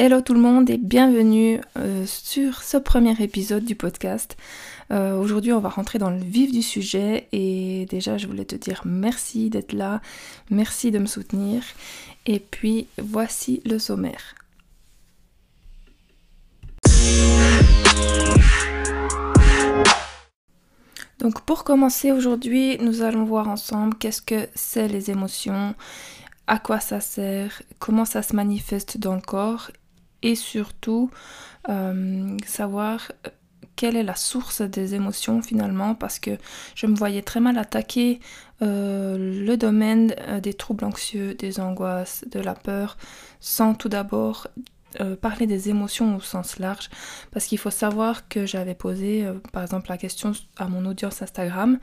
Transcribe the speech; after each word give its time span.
Hello 0.00 0.20
tout 0.20 0.32
le 0.32 0.38
monde 0.38 0.70
et 0.70 0.76
bienvenue 0.78 1.60
euh, 1.76 2.06
sur 2.06 2.62
ce 2.62 2.76
premier 2.76 3.20
épisode 3.20 3.64
du 3.64 3.74
podcast. 3.74 4.36
Euh, 4.92 5.18
aujourd'hui 5.18 5.52
on 5.52 5.58
va 5.58 5.70
rentrer 5.70 5.98
dans 5.98 6.10
le 6.10 6.20
vif 6.20 6.52
du 6.52 6.62
sujet 6.62 7.26
et 7.32 7.84
déjà 7.90 8.16
je 8.16 8.28
voulais 8.28 8.44
te 8.44 8.54
dire 8.54 8.82
merci 8.84 9.50
d'être 9.50 9.72
là, 9.72 10.00
merci 10.50 10.92
de 10.92 11.00
me 11.00 11.06
soutenir 11.06 11.64
et 12.26 12.38
puis 12.38 12.86
voici 12.96 13.60
le 13.66 13.80
sommaire. 13.80 14.36
Donc 21.18 21.40
pour 21.40 21.64
commencer 21.64 22.12
aujourd'hui 22.12 22.78
nous 22.78 23.02
allons 23.02 23.24
voir 23.24 23.48
ensemble 23.48 23.96
qu'est-ce 23.96 24.22
que 24.22 24.46
c'est 24.54 24.86
les 24.86 25.10
émotions 25.10 25.74
à 26.46 26.60
quoi 26.60 26.78
ça 26.78 27.00
sert, 27.00 27.62
comment 27.80 28.04
ça 28.04 28.22
se 28.22 28.36
manifeste 28.36 28.98
dans 28.98 29.16
le 29.16 29.20
corps 29.20 29.72
et 30.22 30.34
surtout 30.34 31.10
euh, 31.68 32.36
savoir 32.46 33.12
euh, 33.26 33.30
quelle 33.76 33.96
est 33.96 34.02
la 34.02 34.16
source 34.16 34.62
des 34.62 34.94
émotions 34.94 35.40
finalement 35.40 35.94
parce 35.94 36.18
que 36.18 36.32
je 36.74 36.86
me 36.86 36.96
voyais 36.96 37.22
très 37.22 37.40
mal 37.40 37.58
attaquer 37.58 38.18
euh, 38.60 39.44
le 39.46 39.56
domaine 39.56 40.14
des 40.42 40.54
troubles 40.54 40.84
anxieux, 40.84 41.34
des 41.34 41.60
angoisses, 41.60 42.24
de 42.30 42.40
la 42.40 42.54
peur 42.54 42.96
sans 43.40 43.74
tout 43.74 43.88
d'abord 43.88 44.48
parler 45.20 45.46
des 45.46 45.68
émotions 45.68 46.16
au 46.16 46.20
sens 46.20 46.58
large. 46.58 46.88
Parce 47.30 47.44
qu'il 47.44 47.58
faut 47.58 47.70
savoir 47.70 48.26
que 48.26 48.46
j'avais 48.46 48.74
posé 48.74 49.24
par 49.52 49.62
exemple 49.62 49.90
la 49.90 49.98
question 49.98 50.32
à 50.56 50.66
mon 50.66 50.86
audience 50.86 51.20
Instagram 51.22 51.78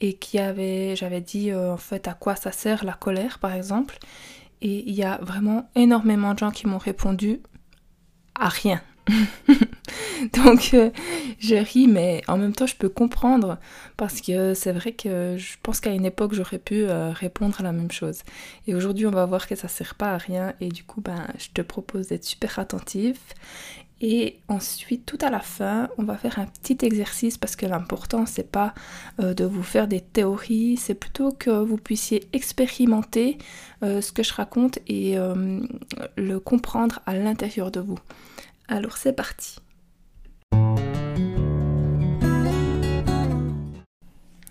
et 0.00 0.12
qui 0.12 0.38
avait 0.38 0.94
j'avais 0.94 1.22
dit 1.22 1.52
en 1.52 1.78
fait 1.78 2.06
à 2.06 2.12
quoi 2.12 2.36
ça 2.36 2.52
sert 2.52 2.84
la 2.84 2.92
colère 2.92 3.40
par 3.40 3.54
exemple. 3.54 3.98
Et 4.60 4.88
il 4.88 4.94
y 4.94 5.02
a 5.02 5.18
vraiment 5.20 5.68
énormément 5.74 6.34
de 6.34 6.38
gens 6.38 6.50
qui 6.50 6.68
m'ont 6.68 6.78
répondu 6.78 7.40
à 8.38 8.48
rien. 8.48 8.80
Donc 10.32 10.70
euh, 10.72 10.90
je 11.38 11.56
ris, 11.56 11.86
mais 11.86 12.22
en 12.26 12.38
même 12.38 12.54
temps 12.54 12.66
je 12.66 12.74
peux 12.74 12.88
comprendre 12.88 13.58
parce 13.96 14.20
que 14.20 14.54
c'est 14.54 14.72
vrai 14.72 14.92
que 14.92 15.36
je 15.36 15.56
pense 15.62 15.80
qu'à 15.80 15.90
une 15.90 16.06
époque 16.06 16.32
j'aurais 16.32 16.58
pu 16.58 16.84
euh, 16.84 17.10
répondre 17.12 17.60
à 17.60 17.62
la 17.62 17.72
même 17.72 17.90
chose. 17.90 18.22
Et 18.66 18.74
aujourd'hui 18.74 19.06
on 19.06 19.10
va 19.10 19.26
voir 19.26 19.46
que 19.46 19.56
ça 19.56 19.68
sert 19.68 19.94
pas 19.94 20.12
à 20.12 20.18
rien 20.18 20.54
et 20.60 20.68
du 20.68 20.84
coup 20.84 21.00
ben 21.00 21.26
je 21.38 21.48
te 21.52 21.60
propose 21.60 22.08
d'être 22.08 22.24
super 22.24 22.58
attentif. 22.58 23.18
Et 24.06 24.36
ensuite, 24.48 25.06
tout 25.06 25.16
à 25.22 25.30
la 25.30 25.40
fin, 25.40 25.88
on 25.96 26.02
va 26.02 26.18
faire 26.18 26.38
un 26.38 26.44
petit 26.44 26.84
exercice 26.84 27.38
parce 27.38 27.56
que 27.56 27.64
l'important, 27.64 28.26
c'est 28.26 28.52
pas 28.52 28.74
euh, 29.18 29.32
de 29.32 29.46
vous 29.46 29.62
faire 29.62 29.88
des 29.88 30.02
théories, 30.02 30.76
c'est 30.76 30.92
plutôt 30.92 31.32
que 31.32 31.48
vous 31.48 31.78
puissiez 31.78 32.28
expérimenter 32.34 33.38
ce 33.80 34.12
que 34.12 34.22
je 34.22 34.32
raconte 34.32 34.78
et 34.88 35.16
le 36.16 36.38
comprendre 36.38 37.00
à 37.04 37.14
l'intérieur 37.14 37.70
de 37.70 37.80
vous. 37.80 37.98
Alors 38.66 38.96
c'est 38.96 39.12
parti. 39.12 39.56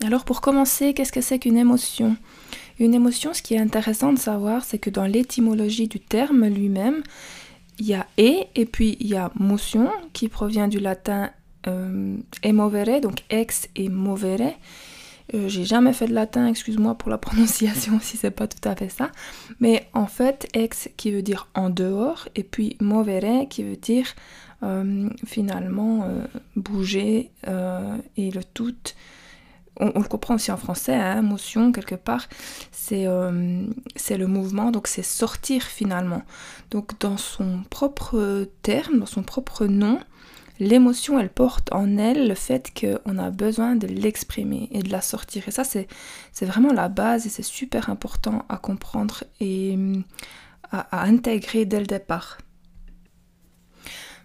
Alors 0.04 0.26
pour 0.26 0.42
commencer, 0.42 0.94
qu'est-ce 0.94 1.12
que 1.12 1.22
c'est 1.22 1.40
qu'une 1.40 1.58
émotion? 1.58 2.16
Une 2.80 2.94
émotion, 2.94 3.34
ce 3.34 3.42
qui 3.42 3.54
est 3.54 3.59
intéressant 3.59 4.14
de 4.14 4.20
savoir, 4.20 4.66
c'est 4.66 4.78
que 4.80 4.90
dans 4.90 5.06
l'étymologie 5.06 5.88
du 5.88 6.00
terme 6.00 6.48
lui-même, 6.48 7.04
il 7.80 7.88
y 7.88 7.94
a 7.94 8.08
et 8.18 8.48
et 8.56 8.66
puis 8.66 8.98
il 9.00 9.08
y 9.08 9.16
a 9.16 9.32
motion 9.36 9.90
qui 10.14 10.30
provient 10.30 10.68
du 10.68 10.80
latin 10.80 11.32
euh, 11.68 12.18
emovere, 12.44 13.02
donc 13.02 13.24
ex 13.30 13.70
et 13.76 13.90
movere, 13.90 14.54
euh, 15.34 15.48
j'ai 15.48 15.64
jamais 15.64 15.94
fait 15.94 16.08
de 16.08 16.14
latin, 16.14 16.48
excuse-moi 16.48 16.96
pour 16.96 17.10
la 17.10 17.18
prononciation 17.20 18.00
si 18.00 18.18
c'est 18.18 18.32
pas 18.32 18.48
tout 18.48 18.68
à 18.68 18.76
fait 18.76 18.90
ça. 18.90 19.12
Mais 19.60 19.88
en 19.94 20.08
fait, 20.08 20.47
ex 20.53 20.90
qui 20.97 21.12
veut 21.12 21.22
dire 21.22 21.47
en 21.53 21.70
dehors, 21.70 22.28
et 22.36 22.44
puis 22.44 22.78
movere 22.81 23.47
qui 23.50 23.64
veut 23.64 23.78
dire 23.78 24.08
euh, 24.64 25.09
finalement 25.26 26.03
euh, 26.03 26.26
bouger, 26.56 27.31
et 28.18 28.31
le 28.31 28.44
tout. 28.53 28.76
On, 29.79 30.00
le 30.00 30.07
comprend 30.07 30.35
aussi 30.35 30.51
en 30.51 30.57
français, 30.57 30.94
hein, 30.94 31.23
quelque 31.73 31.95
part, 31.95 32.28
c'est 32.72 33.06
le 33.06 34.28
mouvement, 34.28 34.72
donc 34.72 34.88
c'est 34.88 35.03
sortir 35.03 35.63
finalement. 35.63 36.22
Donc 36.69 37.00
dans 37.00 37.17
son 37.17 37.63
propre 37.69 38.47
terme, 38.61 39.00
dans 39.00 39.06
son 39.06 39.23
propre 39.23 39.66
nom, 39.66 40.00
l'émotion, 40.59 41.19
elle 41.19 41.29
porte 41.29 41.72
en 41.73 41.97
elle 41.97 42.28
le 42.28 42.35
fait 42.35 42.72
qu'on 42.79 43.17
a 43.17 43.31
besoin 43.31 43.75
de 43.75 43.88
l'exprimer 43.88 44.69
et 44.72 44.84
de 44.84 44.91
la 44.91 45.01
sortir. 45.01 45.47
Et 45.47 45.51
ça, 45.51 45.63
c'est 45.63 45.88
vraiment 46.41 46.73
la 46.73 46.90
base 46.90 47.25
et 47.25 47.29
c'est 47.29 47.44
super 47.44 47.90
important 47.90 48.45
à 48.50 48.57
comprendre 48.57 49.23
et 49.40 49.78
à, 50.72 51.03
intégrer 51.03 51.66
dès 51.66 51.79
le 51.79 51.85
départ. 51.85 52.38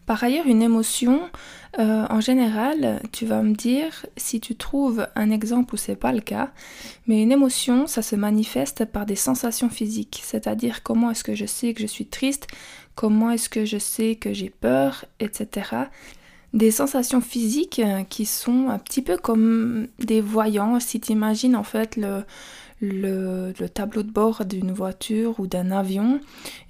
Par 0.09 0.25
ailleurs, 0.25 0.47
une 0.47 0.63
émotion, 0.63 1.21
euh, 1.79 2.07
en 2.09 2.23
général, 2.23 3.03
tu 3.13 3.27
vas 3.27 3.43
me 3.43 3.53
dire 3.53 4.07
si 4.17 4.41
tu 4.41 4.57
trouves 4.57 5.07
un 5.17 5.31
exemple 5.31 5.75
où 5.75 5.77
c'est 5.77 5.97
pas 5.97 6.13
le 6.13 6.23
cas, 6.23 6.51
mais 7.07 7.23
une 7.23 7.31
émotion, 7.31 7.87
ça 7.87 8.01
se 8.01 8.17
manifeste 8.17 8.87
par 8.87 9.05
des 9.05 9.17
sensations 9.17 9.69
physiques, 9.69 10.23
c'est-à-dire 10.25 10.83
comment 10.83 11.11
est-ce 11.11 11.25
que 11.25 11.35
je 11.35 11.45
sais 11.45 11.75
que 11.75 11.83
je 11.83 11.87
suis 11.87 12.07
triste, 12.07 12.47
comment 12.95 13.31
est-ce 13.33 13.51
que 13.51 13.67
je 13.67 13.77
sais 13.77 14.15
que 14.15 14.33
j'ai 14.33 14.49
peur, 14.49 15.05
etc 15.21 15.89
des 16.55 16.71
sensations 16.71 17.21
physiques 17.21 17.79
euh, 17.79 18.05
qui 18.05 18.25
sont 18.25 18.71
un 18.71 18.79
petit 18.79 19.03
peu 19.03 19.19
comme 19.19 19.89
des 19.99 20.23
voyants. 20.23 20.81
Si 20.81 20.99
tu 20.99 21.13
imagines 21.13 21.55
en 21.55 21.63
fait 21.63 21.95
le, 21.97 22.25
le, 22.81 23.53
tableau 23.69 24.03
de 24.03 24.11
bord 24.11 24.45
d'une 24.45 24.73
voiture 24.73 25.39
ou 25.41 25.47
d'un 25.47 25.71
avion 25.71 26.21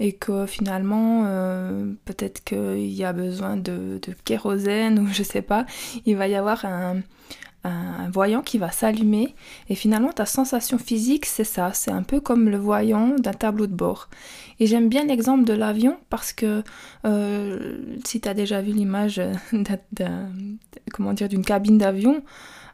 et 0.01 0.13
que 0.13 0.47
finalement 0.47 1.25
euh, 1.27 1.93
peut-être 2.05 2.45
qu'il 2.45 2.93
y 2.93 3.05
a 3.05 3.13
besoin 3.13 3.57
de, 3.57 4.01
kérosène 4.25 4.99
ou 4.99 5.07
je 5.07 5.23
sais 5.23 5.43
pas, 5.43 5.67
il 6.07 6.17
va 6.17 6.29
y 6.29 6.35
avoir 6.35 6.65
un, 6.65 7.03
voyant 8.11 8.41
qui 8.41 8.57
va 8.57 8.71
s'allumer 8.71 9.35
et 9.69 9.75
finalement 9.75 10.11
ta 10.11 10.25
sensation 10.25 10.79
physique 10.79 11.27
c'est 11.27 11.45
ça, 11.45 11.75
c'est 11.75 11.91
un 11.91 12.03
peu 12.03 12.19
comme 12.19 12.49
le 12.49 12.57
voyant 12.57 13.09
d'un 13.19 13.35
tableau 13.35 13.67
de 13.67 13.75
bord. 13.75 14.09
Et 14.59 14.67
j'aime 14.67 14.89
bien 14.89 15.05
l'exemple 15.05 15.45
de 15.45 15.53
l'avion 15.53 15.99
parce 16.09 16.33
que 16.33 16.63
euh, 17.05 17.77
si 18.07 18.23
tu 18.23 18.29
as 18.29 18.33
déjà 18.33 18.63
vu 18.63 18.73
l'image 18.73 19.21
d'une 19.53 21.45
cabine 21.45 21.77
d'avion, 21.77 22.23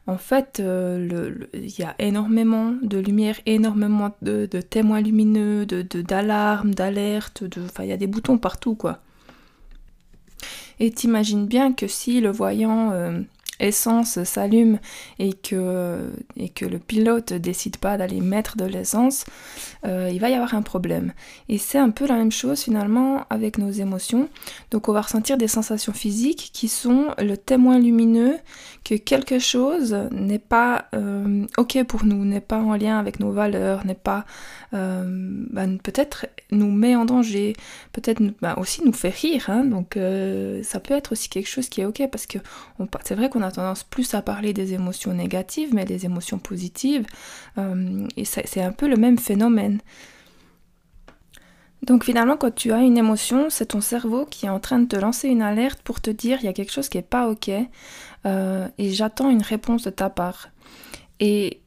en 0.06 0.19
fait, 0.19 0.60
euh, 0.60 1.34
il 1.54 1.78
y 1.78 1.82
a 1.82 1.94
énormément 1.98 2.75
de 2.82 2.98
lumière, 2.98 3.41
énormément 3.47 4.15
de, 4.20 4.47
témoins 4.47 5.00
lumineux, 5.00 5.65
de 5.65 5.82
d'alarmes, 6.03 6.75
d'alertes, 6.75 7.44
enfin 7.65 7.84
il 7.84 7.88
y 7.88 7.92
a 7.92 7.97
des 7.97 8.06
boutons 8.06 8.37
partout 8.37 8.75
quoi. 8.75 8.98
Et 10.78 10.91
t'imagines 10.91 11.47
bien 11.47 11.72
que 11.72 11.87
si 11.87 12.20
le 12.20 12.31
voyant 12.31 12.91
euh, 12.92 13.20
essence 13.60 14.22
s'allume 14.25 14.78
et 15.19 15.32
que, 15.32 16.10
et 16.37 16.48
que 16.48 16.65
le 16.65 16.78
pilote 16.78 17.32
décide 17.32 17.76
pas 17.76 17.97
d'aller 17.97 18.20
mettre 18.20 18.56
de 18.56 18.65
l'essence, 18.65 19.25
euh, 19.84 20.10
il 20.12 20.20
va 20.20 20.31
y 20.31 20.34
avoir 20.34 20.54
un 20.54 20.62
problème. 20.62 21.12
Et 21.48 21.59
c'est 21.59 21.78
un 21.78 21.91
peu 21.91 22.06
la 22.06 22.16
même 22.16 22.32
chose 22.32 22.62
finalement 22.62 23.25
avec 23.31 23.59
nos 23.59 23.70
émotions. 23.70 24.28
Donc 24.70 24.88
on 24.88 24.92
va 24.92 25.03
ressentir 25.03 25.37
des 25.37 25.48
sensations 25.48 25.92
physiques 25.92 26.50
qui 26.53 26.69
sont 26.69 27.09
le 27.19 27.37
témoin 27.37 27.78
lumineux 27.78 28.38
que 28.84 28.94
quelque 28.94 29.38
chose 29.38 29.97
n'est 30.10 30.38
pas 30.38 30.86
euh, 30.94 31.47
ok 31.56 31.84
pour 31.84 32.04
nous, 32.04 32.25
n'est 32.25 32.41
pas 32.41 32.59
en 32.59 32.76
lien 32.76 32.98
avec 32.98 33.21
nos 33.21 33.31
valeurs, 33.31 33.86
n'est 33.86 33.94
pas 33.94 34.25
euh, 34.75 35.04
ben, 35.50 35.78
peut-être 35.78 36.26
nous 36.50 36.71
met 36.71 36.97
en 36.97 37.04
danger, 37.04 37.54
peut-être 37.92 38.21
ben, 38.42 38.54
aussi 38.56 38.82
nous 38.84 38.92
fait 38.92 39.15
rire. 39.15 39.44
Hein. 39.48 39.65
donc 39.65 39.98
ça 40.62 40.81
peut 40.81 40.94
être 40.94 41.12
aussi 41.12 41.28
quelque 41.28 41.48
chose 41.48 41.69
qui 41.69 41.81
est 41.81 41.84
ok 41.84 42.03
parce 42.10 42.26
que 42.26 42.38
c'est 43.04 43.15
vrai 43.15 43.28
qu'on 43.28 43.42
a 43.42 43.50
tendance 43.54 43.84
plus 43.84 44.15
à 44.15 44.22
parler 44.22 44.53
des 44.53 44.74
émotions 44.74 45.12
négatives, 45.12 45.74
mais 45.74 45.84
des 45.84 46.04
émotions 46.04 46.39
positives. 46.39 47.06
Euh, 47.59 48.06
et 48.16 48.24
c'est 48.24 48.62
un 48.62 48.72
peu 48.72 48.89
le 48.89 48.97
même 48.97 49.18
phénomène. 49.18 49.80
Donc 51.84 52.04
finalement, 52.04 52.36
quand 52.36 52.54
tu 52.54 52.72
as 52.72 52.80
une 52.80 52.97
émotion, 52.97 53.51
c'est 53.51 53.66
ton 53.66 53.83
cerveau 53.83 54.24
qui 54.24 54.47
est 54.47 54.51
en 54.51 54.60
train 54.60 54.78
de 54.78 54.86
te 54.86 54.97
lancer 54.97 55.28
une 55.28 55.42
alerte 55.42 55.83
pour 55.83 56.01
te 56.01 56.10
dire 56.10 56.39
il 56.41 56.47
y 56.47 56.48
a 56.48 56.54
quelque 56.54 56.72
chose 56.72 56.89
qui 56.89 56.97
n'est 56.97 57.03
pas 57.03 57.28
ok 57.28 57.51
euh, 58.27 58.68
et 58.78 58.91
j'attends 58.91 59.28
une 59.28 59.42
réponse 59.42 59.83
de 59.84 59.91
ta 59.91 60.09
part. 60.09 60.48
Et 61.21 61.60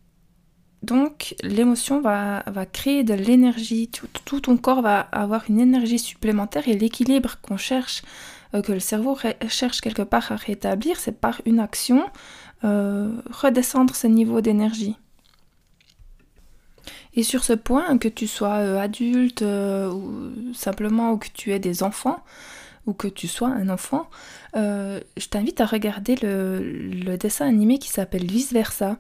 donc 0.81 1.35
l'émotion 1.43 2.01
va, 2.01 2.43
créer 2.71 3.03
de 3.03 3.13
l'énergie, 3.13 3.89
tout, 3.89 4.39
ton 4.39 4.57
corps 4.57 4.81
va 4.81 4.99
avoir 4.99 5.43
une 5.49 5.59
énergie 5.59 5.99
supplémentaire 5.99 6.67
et 6.67 6.73
l'équilibre 6.73 7.37
qu'on 7.41 7.57
cherche 7.57 8.01
que 8.51 8.71
le 8.71 8.79
cerveau 8.79 9.17
cherche 9.47 9.81
quelque 9.81 10.01
part 10.01 10.31
à 10.31 10.35
rétablir, 10.35 10.99
c'est 10.99 11.19
par 11.19 11.41
une 11.45 11.59
action 11.59 12.03
euh, 12.63 13.11
redescendre 13.29 13.95
ce 13.95 14.07
niveau 14.07 14.41
d'énergie. 14.41 14.95
Et 17.13 17.23
sur 17.23 17.43
ce 17.43 17.53
point, 17.53 17.97
que 17.97 18.07
tu 18.07 18.27
sois 18.27 18.57
euh, 18.57 18.79
adulte 18.79 19.41
ou 19.41 20.53
simplement 20.53 21.11
ou 21.11 21.17
que 21.17 21.27
tu 21.33 21.51
aies 21.51 21.59
des 21.59 21.83
enfants, 21.83 22.23
ou 22.85 22.93
que 22.93 23.07
tu 23.07 23.27
sois 23.27 23.49
un 23.49 23.69
enfant, 23.69 24.09
je 24.55 25.27
t'invite 25.29 25.61
à 25.61 25.65
regarder 25.65 26.15
le, 26.21 27.15
dessin 27.17 27.47
animé 27.47 27.79
qui 27.79 27.89
s'appelle 27.89 28.25
Vice 28.25 28.53
Versa. 28.53 28.97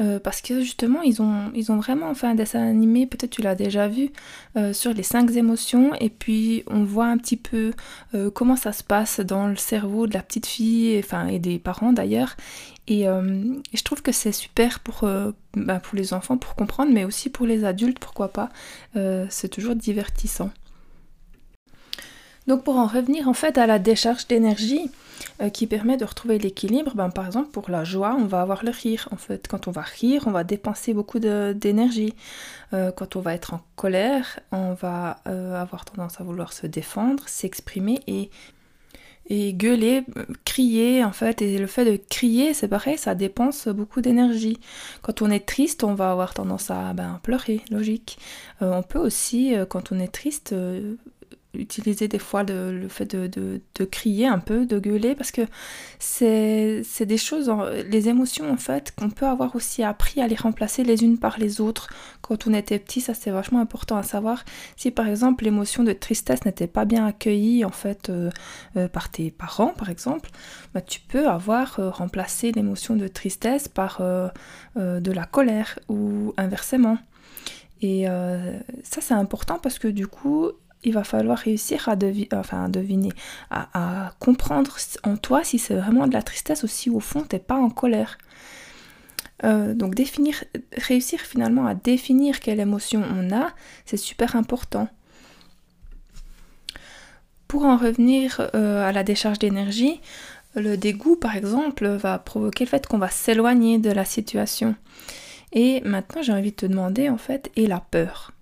Euh, 0.00 0.18
parce 0.18 0.42
que 0.42 0.60
justement, 0.60 1.00
ils 1.02 1.22
ont, 1.22 1.76
vraiment 1.76 2.14
fait 2.14 2.26
un 2.26 2.34
dessin 2.34 2.66
animé, 2.66 3.06
peut-être 3.06 3.30
tu 3.30 3.42
l'as 3.42 3.54
déjà 3.54 3.88
vu, 3.88 4.10
euh, 4.56 4.72
sur 4.72 4.92
les 4.92 5.02
cinq 5.02 5.30
émotions, 5.36 5.94
et 5.94 6.10
puis 6.10 6.64
on 6.66 6.84
voit 6.84 7.06
un 7.06 7.16
petit 7.16 7.36
peu 7.36 7.72
euh, 8.14 8.30
comment 8.30 8.56
ça 8.56 8.72
se 8.72 8.82
passe 8.82 9.20
dans 9.20 9.46
le 9.46 9.56
cerveau 9.56 10.06
de 10.06 10.14
la 10.14 10.22
petite 10.22 10.46
fille, 10.46 11.02
et, 11.30 11.38
des 11.38 11.58
parents 11.58 11.92
d'ailleurs. 11.92 12.36
Et, 12.88 13.04
je 13.04 13.82
trouve 13.82 14.02
que 14.02 14.12
c'est 14.12 14.32
super 14.32 14.80
bah, 15.54 15.80
pour 15.80 15.96
les 15.96 16.12
enfants, 16.12 16.36
pour 16.36 16.54
comprendre, 16.54 16.92
mais 16.92 17.04
aussi 17.04 17.30
pour 17.30 17.46
les 17.46 17.64
adultes, 17.64 17.98
pourquoi 17.98 18.32
pas. 18.32 18.50
c'est 18.94 19.48
toujours 19.48 19.74
divertissant. 19.74 20.50
Donc 22.46 22.62
pour 22.62 22.76
en 22.76 22.86
revenir 22.86 23.28
en 23.28 23.32
fait 23.32 23.58
à 23.58 23.66
la 23.66 23.80
décharge 23.80 24.28
d'énergie, 24.28 24.90
euh, 25.40 25.50
qui 25.50 25.66
permet 25.66 25.96
de 25.96 26.04
retrouver 26.04 26.38
l'équilibre. 26.38 26.94
Ben, 26.94 27.10
par 27.10 27.26
exemple, 27.26 27.50
pour 27.50 27.70
la 27.70 27.84
joie, 27.84 28.16
on 28.18 28.24
va 28.24 28.40
avoir 28.40 28.64
le 28.64 28.70
rire. 28.70 29.08
En 29.12 29.16
fait, 29.16 29.46
quand 29.48 29.68
on 29.68 29.70
va 29.70 29.82
rire, 29.82 30.24
on 30.26 30.30
va 30.30 30.44
dépenser 30.44 30.94
beaucoup 30.94 31.18
d'énergie. 31.18 32.14
Euh, 32.72 32.90
quand 32.90 33.16
on 33.16 33.20
va 33.20 33.34
être 33.34 33.54
en 33.54 33.60
colère, 33.76 34.40
on 34.52 34.72
va 34.74 35.20
euh, 35.26 35.60
avoir 35.60 35.84
tendance 35.84 36.20
à 36.20 36.24
vouloir 36.24 36.52
se 36.52 36.66
défendre, 36.66 37.28
s'exprimer 37.28 38.00
et, 38.06 38.30
et 39.28 39.52
gueuler, 39.52 40.04
crier 40.44 41.04
en 41.04 41.12
fait. 41.12 41.42
Et 41.42 41.58
le 41.58 41.66
fait 41.66 41.84
de 41.84 42.00
crier, 42.08 42.54
c'est 42.54 42.68
pareil, 42.68 42.96
ça 42.96 43.14
dépense 43.14 43.68
beaucoup 43.68 44.00
d'énergie. 44.00 44.58
Quand 45.02 45.20
on 45.22 45.30
est 45.30 45.46
triste, 45.46 45.84
on 45.84 45.94
va 45.94 46.12
avoir 46.12 46.32
tendance 46.34 46.70
à 46.70 46.94
ben, 46.94 47.20
pleurer, 47.22 47.60
logique. 47.70 48.18
on 48.60 48.82
peut 48.82 48.98
aussi, 48.98 49.54
quand 49.68 49.92
on 49.92 49.98
est 50.00 50.12
triste, 50.12 50.54
utiliser 51.58 52.08
des 52.08 52.18
fois 52.18 52.42
le 52.42 52.88
fait 52.88 53.16
de, 53.16 53.60
crier 53.90 54.26
un 54.26 54.38
peu, 54.38 54.66
de 54.66 54.78
gueuler, 54.78 55.14
parce 55.14 55.30
que 55.30 55.42
c'est 55.98 56.82
des 57.00 57.16
choses, 57.18 57.52
les 57.88 58.08
émotions 58.08 58.50
en 58.50 58.56
fait, 58.56 58.92
qu'on 58.96 59.10
peut 59.10 59.26
avoir 59.26 59.56
aussi 59.56 59.82
appris 59.82 60.20
à 60.20 60.26
les 60.26 60.36
remplacer 60.36 60.84
les 60.84 61.02
unes 61.02 61.18
par 61.18 61.38
les 61.38 61.60
autres. 61.60 61.88
Quand 62.22 62.46
on 62.46 62.54
était 62.54 62.78
petit, 62.78 63.00
ça 63.00 63.14
c'est 63.14 63.30
vachement 63.30 63.60
important 63.60 63.96
à 63.96 64.02
savoir. 64.02 64.44
Si 64.76 64.90
par 64.90 65.08
exemple 65.08 65.44
l'émotion 65.44 65.84
de 65.84 65.92
tristesse 65.92 66.44
n'était 66.44 66.66
pas 66.66 66.84
bien 66.84 67.06
accueillie 67.06 67.64
en 67.64 67.70
fait 67.70 68.10
euh, 68.10 68.30
euh, 68.76 68.88
par 68.88 69.10
tes 69.10 69.30
parents 69.30 69.72
par 69.76 69.90
exemple, 69.90 70.30
bah, 70.74 70.80
tu 70.80 71.00
peux 71.00 71.28
avoir 71.28 71.78
euh, 71.78 71.90
remplacé 71.90 72.52
l'émotion 72.52 72.96
de 72.96 73.08
tristesse 73.08 73.68
par 73.68 74.00
de 74.76 75.12
la 75.12 75.24
colère 75.24 75.78
ou 75.88 76.34
inversement. 76.36 76.98
Et 77.82 78.06
ça 78.82 79.00
c'est 79.00 79.14
important 79.14 79.58
parce 79.62 79.78
que 79.78 79.88
du 79.88 80.06
coup, 80.06 80.50
il 80.84 80.92
va 80.92 81.04
falloir 81.04 81.38
réussir 81.38 81.88
à, 81.88 81.96
deviner, 81.96 82.28
à, 83.50 84.12
comprendre 84.20 84.76
en 85.02 85.16
toi 85.16 85.42
si 85.42 85.58
c'est 85.58 85.74
vraiment 85.74 86.06
de 86.06 86.12
la 86.12 86.22
tristesse 86.22 86.62
ou 86.62 86.68
si 86.68 86.90
au 86.90 87.00
fond 87.00 87.22
t'es 87.22 87.38
pas 87.38 87.56
en 87.56 87.70
colère. 87.70 88.18
Euh, 89.44 89.74
donc 89.74 89.94
définir, 89.94 90.44
réussir 90.76 91.20
finalement 91.20 91.66
à 91.66 91.74
définir 91.74 92.40
quelle 92.40 92.60
émotion 92.60 93.02
on 93.14 93.34
a, 93.34 93.52
c'est 93.84 93.96
super 93.96 94.36
important. 94.36 94.88
Pour 97.48 97.64
en 97.64 97.76
revenir 97.76 98.48
euh, 98.54 98.86
à 98.86 98.92
la 98.92 99.02
décharge 99.02 99.38
d'énergie, 99.38 100.00
le 100.54 100.76
dégoût 100.76 101.16
par 101.16 101.36
exemple 101.36 101.86
va 101.86 102.18
provoquer 102.18 102.64
le 102.64 102.70
fait 102.70 102.86
qu'on 102.86 102.98
va 102.98 103.10
s'éloigner 103.10 103.78
de 103.78 103.90
la 103.90 104.04
situation. 104.04 104.74
Et 105.52 105.80
maintenant 105.82 106.22
j'ai 106.22 106.32
envie 106.32 106.52
de 106.52 106.56
te 106.56 106.66
demander 106.66 107.08
en 107.08 107.18
fait, 107.18 107.50
et 107.56 107.66
la 107.66 107.80
peur 107.80 108.32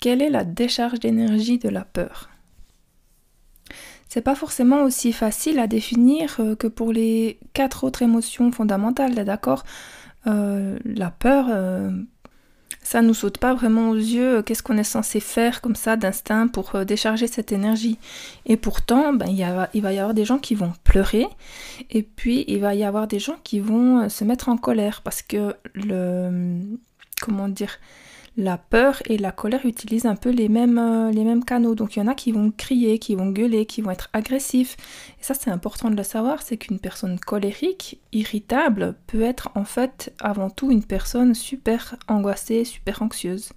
quelle 0.00 0.22
est 0.22 0.30
la 0.30 0.44
décharge 0.44 1.00
d'énergie 1.00 1.58
de 1.58 1.68
la 1.68 1.84
peur? 1.84 2.30
C'est 4.08 4.22
pas 4.22 4.34
forcément 4.34 4.82
aussi 4.82 5.12
facile 5.12 5.58
à 5.58 5.66
définir 5.66 6.36
euh, 6.38 6.54
que 6.54 6.68
pour 6.68 6.92
les 6.92 7.38
quatre 7.52 7.84
autres 7.84 8.02
émotions 8.02 8.52
fondamentales, 8.52 9.14
d'accord? 9.24 9.64
Euh, 10.26 10.78
La 10.84 11.10
peur, 11.10 11.46
euh, 11.50 11.90
ça 12.82 13.02
nous 13.02 13.14
saute 13.14 13.38
pas 13.38 13.52
vraiment 13.52 13.90
aux 13.90 13.96
yeux. 13.96 14.42
Qu'est-ce 14.42 14.62
qu'on 14.62 14.78
est 14.78 14.84
censé 14.84 15.18
faire 15.20 15.60
comme 15.60 15.74
ça 15.74 15.96
d'instinct 15.96 16.48
pour 16.48 16.84
décharger 16.84 17.26
cette 17.26 17.52
énergie? 17.52 17.98
Et 18.46 18.56
pourtant, 18.56 19.12
ben, 19.12 19.26
il 19.28 19.82
va 19.82 19.92
y 19.92 19.98
avoir 19.98 20.14
des 20.14 20.24
gens 20.24 20.38
qui 20.38 20.54
vont 20.54 20.72
pleurer, 20.84 21.26
et 21.90 22.02
puis 22.02 22.44
il 22.48 22.60
va 22.60 22.74
y 22.74 22.84
avoir 22.84 23.08
des 23.08 23.18
gens 23.18 23.36
qui 23.42 23.60
vont 23.60 24.08
se 24.08 24.24
mettre 24.24 24.48
en 24.48 24.56
colère 24.56 25.02
parce 25.02 25.22
que 25.22 25.54
le 25.74 26.60
comment 27.20 27.48
dire? 27.48 27.78
La 28.36 28.58
peur 28.58 29.02
et 29.06 29.16
la 29.16 29.32
colère 29.32 29.64
utilisent 29.64 30.06
un 30.06 30.14
peu 30.14 30.30
les 30.30 30.48
mêmes, 30.48 30.78
euh, 30.78 31.10
les 31.10 31.24
mêmes 31.24 31.44
canaux. 31.44 31.74
Donc 31.74 31.96
il 31.96 32.00
y 32.00 32.02
en 32.02 32.06
a 32.06 32.14
qui 32.14 32.32
vont 32.32 32.50
crier, 32.50 32.98
qui 32.98 33.14
vont 33.14 33.30
gueuler, 33.30 33.64
qui 33.64 33.80
vont 33.80 33.90
être 33.90 34.10
agressifs. 34.12 34.76
Et 35.20 35.24
ça 35.24 35.34
c'est 35.34 35.50
important 35.50 35.90
de 35.90 35.96
le 35.96 36.02
savoir, 36.02 36.42
c'est 36.42 36.58
qu'une 36.58 36.78
personne 36.78 37.18
colérique, 37.18 38.00
irritable, 38.12 38.94
peut 39.06 39.22
être 39.22 39.48
en 39.54 39.64
fait 39.64 40.12
avant 40.20 40.50
tout 40.50 40.70
une 40.70 40.84
personne 40.84 41.34
super 41.34 41.96
angoissée, 42.08 42.64
super 42.64 43.02
anxieuse. 43.02 43.52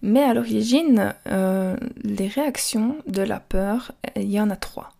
Mais 0.00 0.22
à 0.22 0.34
l'origine, 0.34 1.14
euh, 1.28 1.76
les 2.02 2.26
réactions 2.26 2.96
de 3.06 3.22
la 3.22 3.38
peur, 3.38 3.92
il 4.16 4.30
y 4.30 4.40
en 4.40 4.50
a 4.50 4.56
trois. 4.56 4.90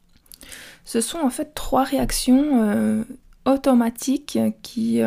Ce 0.84 1.00
sont 1.00 1.18
en 1.18 1.30
fait 1.30 1.54
trois 1.54 1.82
réactions 1.84 2.62
euh, 2.62 3.04
automatique 3.44 4.38
qui, 4.62 5.00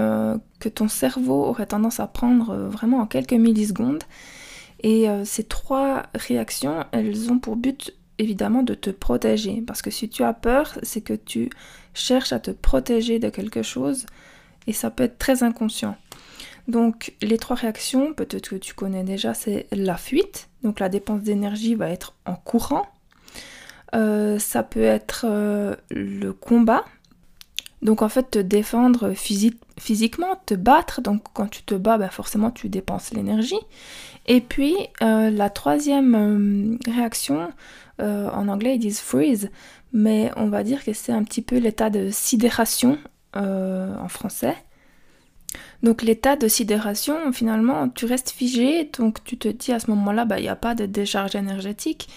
ton 0.69 0.87
cerveau 0.87 1.45
aurait 1.45 1.65
tendance 1.65 1.99
à 1.99 2.07
prendre 2.07 2.51
euh, 2.51 2.69
vraiment 2.69 2.99
en 2.99 3.05
quelques 3.05 3.33
millisecondes. 3.33 4.03
Et 4.81 5.09
euh, 5.09 5.25
ces 5.25 5.43
trois 5.43 6.03
réactions, 6.13 6.85
elles 6.91 7.31
ont 7.31 7.39
pour 7.39 7.55
but 7.55 7.93
évidemment 8.17 8.63
de 8.63 8.73
te 8.73 8.89
protéger. 8.89 9.63
Parce 9.65 9.81
que 9.81 9.91
si 9.91 10.09
tu 10.09 10.23
as 10.23 10.33
peur, 10.33 10.77
c'est 10.83 11.01
que 11.01 11.13
tu 11.13 11.49
cherches 11.93 12.33
à 12.33 12.39
te 12.39 12.51
protéger 12.51 13.19
de 13.19 13.29
quelque 13.29 13.63
chose 13.63 14.05
et 14.67 14.73
ça 14.73 14.89
peut 14.89 15.03
être 15.03 15.17
très 15.17 15.43
inconscient. 15.43 15.97
Donc 16.67 17.13
les 17.21 17.37
trois 17.37 17.55
réactions, 17.55 18.13
peut-être 18.13 18.49
que 18.49 18.55
tu 18.55 18.73
connais 18.73 19.03
déjà, 19.03 19.33
c'est 19.33 19.67
la 19.71 19.97
fuite. 19.97 20.49
Donc 20.63 20.79
la 20.79 20.89
dépense 20.89 21.21
d'énergie 21.21 21.75
va 21.75 21.89
être 21.89 22.15
en 22.25 22.35
courant. 22.35 22.87
ça 23.93 24.63
peut 24.63 24.83
être 24.83 25.25
le 25.91 26.31
combat, 26.33 26.83
donc 27.85 28.01
en 28.01 28.09
fait, 28.09 28.31
te 28.31 28.39
défendre 28.39 29.13
physiquement, 29.13 30.41
te 30.47 30.55
battre, 30.55 31.01
donc 31.01 31.21
quand 31.33 31.47
tu 31.47 31.61
te 31.61 31.75
bats, 31.75 31.99
ben 31.99 32.09
forcément 32.09 32.49
tu 32.49 32.67
dépenses 32.67 33.13
l'énergie. 33.13 33.59
Et 34.25 34.41
puis 34.41 34.75
euh, 35.03 35.29
la 35.29 35.51
troisième 35.51 36.15
euh, 36.15 36.91
réaction, 36.91 37.47
euh, 38.01 38.27
en 38.31 38.47
anglais 38.47 38.75
ils 38.75 38.79
disent 38.79 39.01
freeze, 39.01 39.51
mais 39.93 40.31
on 40.35 40.49
va 40.49 40.63
dire 40.63 40.83
que 40.83 40.93
c'est 40.93 41.11
un 41.11 41.23
petit 41.23 41.43
peu 41.43 41.59
l'état 41.59 41.91
de 41.91 42.09
sidération 42.09 42.97
en 43.35 44.07
français. 44.07 44.55
Donc 45.83 46.01
l'état 46.01 46.35
de 46.35 46.47
sidération, 46.47 47.31
finalement, 47.31 47.89
tu 47.89 48.05
restes 48.05 48.31
figé, 48.31 48.89
donc 48.97 49.23
tu 49.23 49.37
te 49.37 49.47
dis 49.47 49.71
à 49.71 49.79
ce 49.79 49.89
moment-là, 49.91 50.25
bah, 50.25 50.39
il 50.39 50.43
n'y 50.43 50.49
a 50.49 50.55
pas 50.55 50.75
de 50.75 50.85
décharge 50.85 51.35
énergétique. 51.35 52.07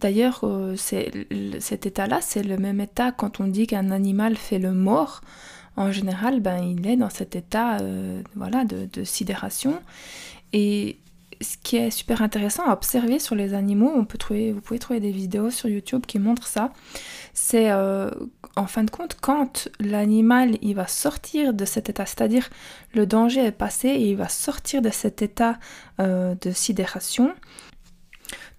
D'ailleurs, 0.00 0.40
euh, 0.44 0.76
cet 0.76 1.86
état-là, 1.86 2.20
c'est 2.20 2.42
le 2.42 2.56
même 2.56 2.80
état 2.80 3.10
quand 3.12 3.40
on 3.40 3.46
dit 3.46 3.66
qu'un 3.66 3.90
animal 3.90 4.36
fait 4.36 4.58
le 4.58 4.72
mort. 4.72 5.20
En 5.76 5.92
général, 5.92 6.40
ben, 6.40 6.62
il 6.62 6.86
est 6.86 6.96
dans 6.96 7.10
cet 7.10 7.36
état 7.36 7.78
euh, 7.78 8.22
voilà, 8.34 8.64
de, 8.64 9.04
sidération. 9.04 9.80
Et 10.52 10.98
ce 11.40 11.56
qui 11.62 11.76
est 11.76 11.90
super 11.90 12.22
intéressant 12.22 12.64
à 12.68 12.72
observer 12.72 13.18
sur 13.18 13.34
les 13.34 13.54
animaux, 13.54 13.92
on 13.94 14.04
peut 14.04 14.18
trouver, 14.18 14.52
vous 14.52 14.60
pouvez 14.60 14.78
trouver 14.78 15.00
des 15.00 15.10
vidéos 15.10 15.50
sur 15.50 15.68
YouTube 15.68 16.04
qui 16.06 16.18
montrent 16.18 16.46
ça, 16.46 16.72
c'est 17.32 17.70
euh, 17.70 18.10
en 18.56 18.66
fin 18.66 18.84
de 18.84 18.90
compte 18.90 19.16
quand 19.20 19.68
l'animal 19.80 20.58
il 20.62 20.74
va 20.74 20.86
sortir 20.86 21.54
de 21.54 21.64
cet 21.64 21.88
état, 21.88 22.06
c'est-à-dire 22.06 22.48
le 22.94 23.06
danger 23.06 23.44
est 23.44 23.52
passé 23.52 23.88
et 23.88 24.10
il 24.10 24.16
va 24.16 24.28
sortir 24.28 24.82
de 24.82 24.90
cet 24.90 25.22
état 25.22 25.58
de 25.98 26.52
sidération, 26.52 27.34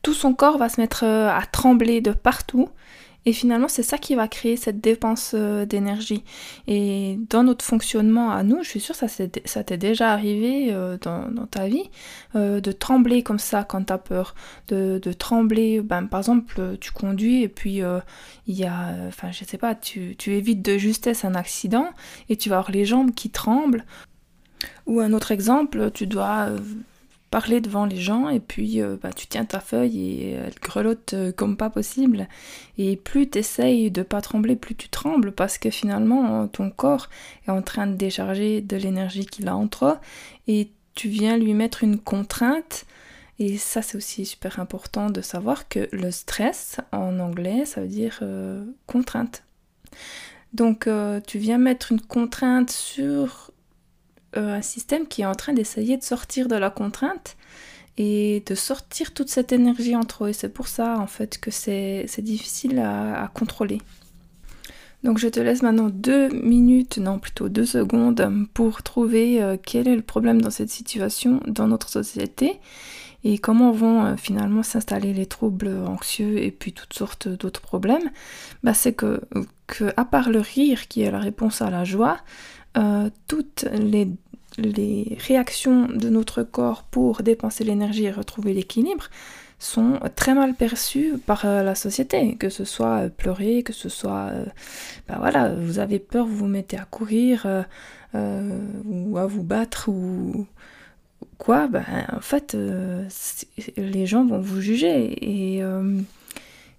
tout 0.02 0.14
son 0.14 0.34
corps 0.34 0.58
va 0.58 0.70
se 0.70 0.80
mettre 0.80 1.04
euh, 1.04 1.30
à 1.30 1.46
trembler 1.46 2.02
de 2.02 2.12
partout. 2.12 2.70
Et 3.26 3.34
finalement, 3.34 3.68
c'est 3.68 3.84
ça 3.84 3.98
qui 3.98 4.16
va 4.16 4.28
créer 4.28 4.56
cette 4.56 4.80
dépense 4.80 5.34
euh, 5.36 5.66
d'énergie. 5.66 6.24
Et 6.68 7.20
dans 7.30 7.44
notre 7.44 7.66
fonctionnement 7.66 8.32
à 8.32 8.44
nous, 8.44 8.64
je 8.64 8.70
suis 8.70 8.80
sûre 8.80 8.96
que 8.98 9.06
ça 9.46 9.64
t'est 9.64 9.78
déjà 9.78 10.14
arrivé 10.14 10.70
euh, 10.72 10.98
dans, 10.98 11.46
ta 11.48 11.68
vie, 11.68 11.90
de 12.34 12.72
trembler 12.72 13.24
comme 13.24 13.40
ça 13.40 13.64
quand 13.64 13.84
tu 13.86 13.94
as 13.94 13.98
peur. 13.98 14.36
De, 14.70 15.00
trembler, 15.14 15.82
ben, 15.82 16.06
par 16.06 16.22
exemple, 16.22 16.78
tu 16.80 16.92
conduis 16.92 17.44
et 17.44 17.50
puis 17.50 17.82
il 18.48 18.56
y 18.56 18.66
a, 18.66 18.96
enfin, 19.08 19.32
je 19.32 19.44
sais 19.44 19.58
pas, 19.58 19.76
tu, 19.76 20.16
tu 20.18 20.34
évites 20.34 20.62
de 20.62 20.78
justesse 20.78 21.26
un 21.26 21.36
accident 21.36 21.90
et 22.30 22.38
tu 22.38 22.50
vas 22.50 22.58
avoir 22.58 22.72
les 22.72 22.86
jambes 22.86 23.12
qui 23.14 23.30
tremblent. 23.30 23.86
Ou 24.88 25.00
un 25.00 25.14
autre 25.14 25.32
exemple, 25.32 25.92
tu 25.92 26.08
dois 26.08 26.50
parler 27.30 27.62
devant 27.62 27.86
les 27.86 27.98
gens 27.98 28.30
et 28.30 28.40
puis 28.40 28.82
euh, 28.82 28.98
bah, 29.02 29.12
tu 29.14 29.28
tiens 29.28 29.46
ta 29.46 29.60
feuille 29.60 30.00
et 30.00 30.32
elle 30.32 30.56
grelotte 30.62 31.14
euh, 31.14 31.32
comme 31.32 31.58
pas 31.58 31.70
possible. 31.70 32.28
Et 32.78 32.96
plus 32.96 33.30
tu 33.30 33.40
essayes 33.40 33.92
de 33.92 34.04
pas 34.04 34.22
trembler, 34.22 34.56
plus 34.56 34.76
tu 34.76 34.90
trembles 34.90 35.32
parce 35.32 35.58
que 35.58 35.70
finalement 35.70 36.48
ton 36.48 36.70
corps 36.70 37.10
est 37.48 37.52
en 37.52 37.62
train 37.62 37.88
de 37.88 37.96
décharger 37.96 38.62
de 38.62 38.78
l'énergie 38.78 39.26
qu'il 39.26 39.48
a 39.48 39.56
en 39.56 39.68
toi 39.68 40.02
et 40.48 40.70
tu 40.96 41.10
viens 41.10 41.38
lui 41.38 41.54
mettre 41.54 41.84
une 41.84 42.00
contrainte. 42.00 42.86
Et 43.38 43.58
ça 43.58 43.82
c'est 43.82 43.96
aussi 43.96 44.26
super 44.26 44.60
important 44.60 45.10
de 45.10 45.22
savoir 45.22 45.70
que 45.70 45.88
le 45.94 46.12
stress 46.12 46.78
en 46.92 47.20
anglais 47.20 47.66
ça 47.66 47.82
veut 47.82 47.88
dire 47.88 48.20
euh, 48.22 48.66
contrainte. 48.86 49.44
Donc 50.54 50.88
euh, 50.88 51.22
tu 51.26 51.38
viens 51.38 51.58
mettre 51.58 51.92
une 51.92 52.02
contrainte 52.02 52.72
sur 52.72 53.52
euh, 53.52 53.54
un 54.34 54.62
système 54.62 55.08
qui 55.08 55.22
est 55.22 55.26
en 55.26 55.36
train 55.36 55.54
d'essayer 55.54 55.98
de 55.98 56.04
sortir 56.04 56.48
de 56.48 56.56
la 56.56 56.70
contrainte 56.70 57.36
et 57.98 58.44
de 58.46 58.56
sortir 58.56 59.14
toute 59.14 59.30
cette 59.30 59.52
énergie 59.52 59.96
entre 59.96 60.26
eux. 60.26 60.30
Et 60.30 60.34
c'est 60.34 60.54
pour 60.54 60.68
ça 60.68 60.98
en 60.98 61.08
fait 61.08 61.38
que 61.38 61.52
c'est 61.52 62.06
difficile 62.20 62.80
à, 62.80 63.30
contrôler. 63.34 63.80
Donc 65.04 65.18
je 65.18 65.28
te 65.28 65.40
laisse 65.40 65.62
maintenant 65.62 65.90
deux 65.90 66.30
minutes, 66.30 66.98
non 66.98 67.20
plutôt 67.20 67.48
deux 67.48 67.66
secondes, 67.66 68.48
pour 68.54 68.84
trouver 68.84 69.42
euh, 69.42 69.56
quel 69.62 69.88
est 69.88 69.96
le 69.96 70.02
problème 70.02 70.42
dans 70.42 70.50
cette 70.50 70.70
situation 70.70 71.40
dans 71.48 71.68
notre 71.68 71.88
société 71.88 72.60
et 73.24 73.38
comment 73.38 73.72
vont 73.72 74.06
euh, 74.06 74.16
finalement 74.18 74.64
s'installer 74.64 75.14
les 75.14 75.26
troubles 75.26 75.70
anxieux 75.86 76.38
et 76.42 76.52
puis 76.52 76.74
toutes 76.74 76.94
sortes 76.94 77.28
d'autres 77.28 77.62
problèmes, 77.62 78.12
bah, 78.64 78.74
c'est 78.74 78.94
que, 78.94 79.22
que, 79.68 79.94
à 79.98 80.06
part 80.06 80.30
le 80.30 80.40
rire 80.40 80.88
qui 80.88 81.02
est 81.02 81.12
la 81.12 81.20
réponse 81.20 81.62
à 81.62 81.70
la 81.70 81.84
joie, 81.84 82.18
euh, 82.78 83.10
toutes 83.28 83.66
les, 83.74 84.08
réactions 85.28 85.88
de 85.88 86.10
notre 86.10 86.44
corps 86.44 86.84
pour 86.84 87.22
dépenser 87.22 87.64
l'énergie 87.64 88.06
et 88.06 88.12
retrouver 88.12 88.54
l'équilibre 88.54 89.10
sont 89.58 90.00
très 90.16 90.34
mal 90.34 90.54
perçues 90.54 91.18
par 91.26 91.46
euh, 91.46 91.64
la 91.64 91.76
société, 91.76 92.36
que 92.36 92.50
ce 92.50 92.66
soit 92.66 93.10
pleurer, 93.10 93.64
que 93.64 93.74
ce 93.74 93.90
soit, 93.90 94.32
bah 95.08 95.18
voilà, 95.20 95.54
vous 95.54 95.80
avez 95.80 96.00
peur, 96.00 96.26
vous 96.26 96.36
vous 96.36 96.48
mettez 96.48 96.78
à 96.78 96.86
courir 96.86 97.46
ou 98.14 99.18
à 99.18 99.26
vous 99.28 99.44
battre 99.44 99.90
ou 99.90 100.48
quoi, 101.40 101.68
ben, 101.68 101.84
en 102.16 102.22
fait, 102.22 102.54
euh, 102.54 103.08
les 103.78 104.06
gens 104.06 104.26
vont 104.26 104.40
vous 104.40 104.62
juger. 104.62 105.56
Et 105.56 105.64
euh, 105.64 106.00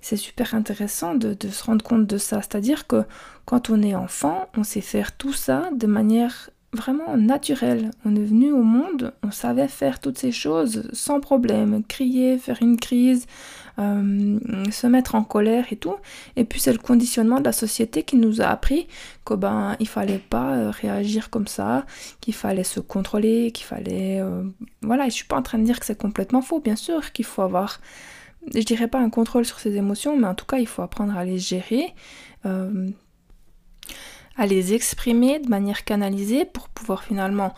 c'est 0.00 0.16
super 0.16 0.54
intéressant 0.54 1.14
de, 1.14 1.36
se 1.48 1.64
rendre 1.64 1.84
compte 1.84 2.06
de 2.06 2.18
ça. 2.18 2.36
C'est-à-dire 2.42 2.86
que 2.86 3.04
quand 3.44 3.70
on 3.70 3.82
est 3.82 3.94
enfant, 3.94 4.48
on 4.56 4.64
sait 4.64 4.80
faire 4.80 5.16
tout 5.16 5.32
ça 5.32 5.70
de 5.74 5.86
manière 5.86 6.50
vraiment 6.72 7.16
naturelle. 7.16 7.90
On 8.04 8.14
est 8.14 8.24
venu 8.24 8.52
au 8.52 8.62
monde, 8.62 9.12
on 9.24 9.32
savait 9.32 9.66
faire 9.66 10.00
toutes 10.00 10.18
ces 10.18 10.30
choses 10.30 10.88
sans 10.92 11.20
problème. 11.20 11.82
Crier, 11.88 12.38
faire 12.38 12.58
une 12.60 12.76
crise, 12.76 13.26
euh, 13.78 14.38
se 14.70 14.86
mettre 14.86 15.14
en 15.14 15.24
colère 15.24 15.66
et 15.72 15.76
tout. 15.76 15.96
Et 16.36 16.44
puis 16.44 16.60
c'est 16.60 16.72
le 16.72 16.78
conditionnement 16.78 17.40
de 17.40 17.44
la 17.44 17.52
société 17.52 18.02
qui 18.02 18.16
nous 18.16 18.40
a 18.40 18.46
appris 18.46 18.86
que 19.24 19.34
ben 19.34 19.76
il 19.80 19.88
fallait 19.88 20.18
pas 20.18 20.54
euh, 20.54 20.70
réagir 20.70 21.30
comme 21.30 21.46
ça, 21.46 21.86
qu'il 22.20 22.34
fallait 22.34 22.64
se 22.64 22.78
contrôler, 22.78 23.50
qu'il 23.52 23.66
fallait 23.66 24.20
euh, 24.20 24.44
voilà. 24.82 25.06
Et 25.06 25.10
je 25.10 25.14
suis 25.14 25.24
pas 25.24 25.36
en 25.36 25.42
train 25.42 25.58
de 25.58 25.64
dire 25.64 25.80
que 25.80 25.86
c'est 25.86 25.98
complètement 25.98 26.42
faux, 26.42 26.60
bien 26.60 26.76
sûr 26.76 27.12
qu'il 27.12 27.24
faut 27.24 27.42
avoir, 27.42 27.80
je 28.54 28.60
dirais 28.60 28.88
pas 28.88 28.98
un 28.98 29.10
contrôle 29.10 29.44
sur 29.44 29.58
ses 29.58 29.76
émotions, 29.76 30.16
mais 30.16 30.26
en 30.26 30.34
tout 30.34 30.46
cas 30.46 30.58
il 30.58 30.66
faut 30.66 30.82
apprendre 30.82 31.16
à 31.16 31.24
les 31.24 31.38
gérer. 31.38 31.94
à 34.36 34.46
les 34.46 34.72
exprimer 34.72 35.38
de 35.38 35.48
manière 35.48 35.84
canalisée 35.84 36.46
pour 36.46 36.70
pouvoir 36.70 37.04
finalement 37.04 37.52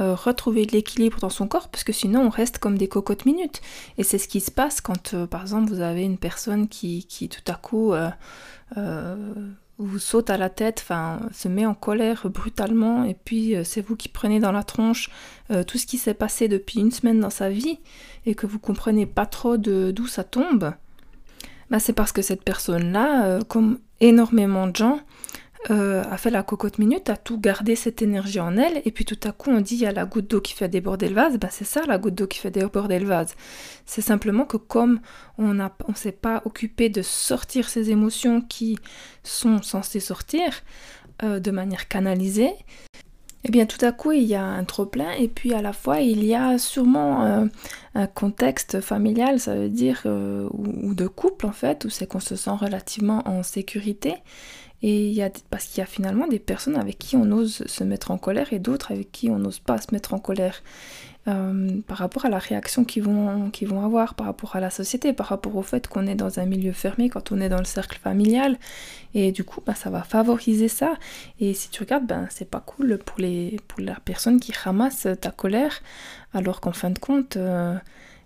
euh, 0.00 0.14
retrouver 0.14 0.64
de 0.64 0.72
l'équilibre 0.72 1.18
dans 1.18 1.28
son 1.28 1.46
corps, 1.46 1.68
parce 1.68 1.84
que 1.84 1.92
sinon 1.92 2.20
on 2.22 2.30
reste 2.30 2.58
comme 2.58 2.78
des 2.78 2.88
cocottes 2.88 3.26
minutes. 3.26 3.60
Et 3.98 4.02
c'est 4.02 4.16
ce 4.16 4.28
qui 4.28 4.40
se 4.40 4.50
passe 4.50 4.80
quand, 4.80 5.12
euh, 5.12 5.26
par 5.26 5.42
exemple, 5.42 5.70
vous 5.70 5.80
avez 5.80 6.04
une 6.04 6.16
personne 6.16 6.68
qui, 6.68 7.04
qui 7.04 7.28
tout 7.28 7.42
à 7.48 7.54
coup 7.54 7.92
euh, 7.92 8.10
vous 9.84 9.98
saute 9.98 10.30
à 10.30 10.36
la 10.36 10.50
tête, 10.50 10.80
enfin 10.82 11.20
se 11.32 11.48
met 11.48 11.66
en 11.66 11.74
colère 11.74 12.28
brutalement, 12.28 13.04
et 13.04 13.14
puis 13.14 13.54
c'est 13.64 13.80
vous 13.80 13.96
qui 13.96 14.08
prenez 14.08 14.40
dans 14.40 14.52
la 14.52 14.62
tronche 14.62 15.10
tout 15.66 15.78
ce 15.78 15.86
qui 15.86 15.98
s'est 15.98 16.14
passé 16.14 16.48
depuis 16.48 16.80
une 16.80 16.90
semaine 16.90 17.20
dans 17.20 17.30
sa 17.30 17.50
vie, 17.50 17.78
et 18.26 18.34
que 18.34 18.46
vous 18.46 18.58
comprenez 18.58 19.06
pas 19.06 19.26
trop 19.26 19.56
d'où 19.56 20.06
ça 20.06 20.24
tombe. 20.24 20.72
Bah, 21.70 21.78
c'est 21.78 21.92
parce 21.92 22.12
que 22.12 22.22
cette 22.22 22.42
personne-là, 22.42 23.40
comme 23.44 23.78
énormément 24.00 24.66
de 24.66 24.76
gens, 24.76 25.00
euh, 25.68 26.02
a 26.10 26.16
fait 26.16 26.30
la 26.30 26.42
cocotte 26.42 26.78
minute, 26.78 27.10
a 27.10 27.18
tout 27.18 27.38
gardé 27.38 27.76
cette 27.76 28.00
énergie 28.00 28.40
en 28.40 28.56
elle, 28.56 28.80
et 28.86 28.90
puis 28.90 29.04
tout 29.04 29.18
à 29.24 29.32
coup 29.32 29.50
on 29.50 29.60
dit 29.60 29.74
il 29.74 29.82
y 29.82 29.86
a 29.86 29.92
la 29.92 30.06
goutte 30.06 30.30
d'eau 30.30 30.40
qui 30.40 30.54
fait 30.54 30.70
déborder 30.70 31.08
le 31.08 31.14
vase, 31.14 31.36
bah 31.36 31.48
c'est 31.50 31.66
ça 31.66 31.82
la 31.86 31.98
goutte 31.98 32.14
d'eau 32.14 32.26
qui 32.26 32.38
fait 32.38 32.50
déborder 32.50 32.98
le 32.98 33.06
vase. 33.06 33.34
C'est 33.84 34.00
simplement 34.00 34.46
que 34.46 34.56
comme 34.56 35.00
on 35.36 35.52
ne 35.52 35.66
on 35.86 35.94
s'est 35.94 36.12
pas 36.12 36.40
occupé 36.46 36.88
de 36.88 37.02
sortir 37.02 37.68
ces 37.68 37.90
émotions 37.90 38.40
qui 38.40 38.78
sont 39.22 39.60
censées 39.60 40.00
sortir 40.00 40.62
euh, 41.22 41.40
de 41.40 41.50
manière 41.50 41.88
canalisée, 41.88 42.54
eh 43.44 43.50
bien 43.50 43.66
tout 43.66 43.84
à 43.84 43.92
coup 43.92 44.12
il 44.12 44.24
y 44.24 44.34
a 44.34 44.44
un 44.44 44.64
trop 44.64 44.86
plein 44.86 45.10
et 45.12 45.28
puis 45.28 45.52
à 45.52 45.60
la 45.60 45.74
fois 45.74 46.00
il 46.00 46.24
y 46.24 46.34
a 46.34 46.56
sûrement 46.56 47.26
euh, 47.26 47.44
un 47.94 48.06
contexte 48.06 48.80
familial, 48.80 49.38
ça 49.38 49.56
veut 49.56 49.68
dire, 49.68 50.06
ou, 50.06 50.94
de 50.94 51.06
couple 51.06 51.44
en 51.44 51.52
fait, 51.52 51.84
où 51.84 51.90
c'est 51.90 52.06
qu'on 52.06 52.18
se 52.18 52.34
sent 52.34 52.50
relativement 52.50 53.28
en 53.28 53.42
sécurité 53.42 54.14
et 54.82 55.08
il 55.08 55.12
y 55.12 55.22
a, 55.22 55.30
parce 55.50 55.66
qu'il 55.66 55.78
y 55.78 55.82
a 55.82 55.86
finalement 55.86 56.26
des 56.26 56.38
personnes 56.38 56.76
avec 56.76 56.98
qui 56.98 57.16
on 57.16 57.30
ose 57.32 57.64
se 57.66 57.84
mettre 57.84 58.10
en 58.10 58.18
colère 58.18 58.52
et 58.52 58.58
d'autres 58.58 58.92
avec 58.92 59.12
qui 59.12 59.30
on 59.30 59.38
n'ose 59.38 59.58
pas 59.58 59.78
se 59.78 59.88
mettre 59.92 60.14
en 60.14 60.18
colère. 60.18 60.62
Euh, 61.28 61.82
par 61.86 61.98
rapport 61.98 62.24
à 62.24 62.30
la 62.30 62.38
réaction 62.38 62.82
qu'ils 62.82 63.02
vont, 63.02 63.52
avoir, 63.84 64.14
par 64.14 64.26
rapport 64.26 64.56
à 64.56 64.60
la 64.60 64.70
société, 64.70 65.12
par 65.12 65.26
rapport 65.26 65.54
au 65.54 65.62
fait 65.62 65.86
qu'on 65.86 66.06
est 66.06 66.14
dans 66.14 66.40
un 66.40 66.46
milieu 66.46 66.72
fermé, 66.72 67.10
quand 67.10 67.30
on 67.30 67.40
est 67.42 67.50
dans 67.50 67.58
le 67.58 67.66
cercle 67.66 67.98
familial. 67.98 68.58
Et 69.12 69.30
du 69.30 69.44
coup, 69.44 69.60
bah, 69.64 69.74
ça 69.74 69.90
va 69.90 70.02
favoriser 70.02 70.68
ça. 70.68 70.94
Et 71.38 71.52
si 71.52 71.68
tu 71.68 71.82
regardes, 71.82 72.06
ben, 72.06 72.26
c'est 72.30 72.48
pas 72.48 72.60
cool 72.60 72.98
pour, 73.04 73.18
les, 73.18 73.60
pour 73.68 73.80
la 73.80 73.96
personne 74.02 74.40
qui 74.40 74.52
ramasse 74.52 75.08
ta 75.20 75.30
colère, 75.30 75.82
alors 76.32 76.62
qu'en 76.62 76.72
fin 76.72 76.88
de 76.90 76.98
compte, 76.98 77.36
euh, 77.36 77.76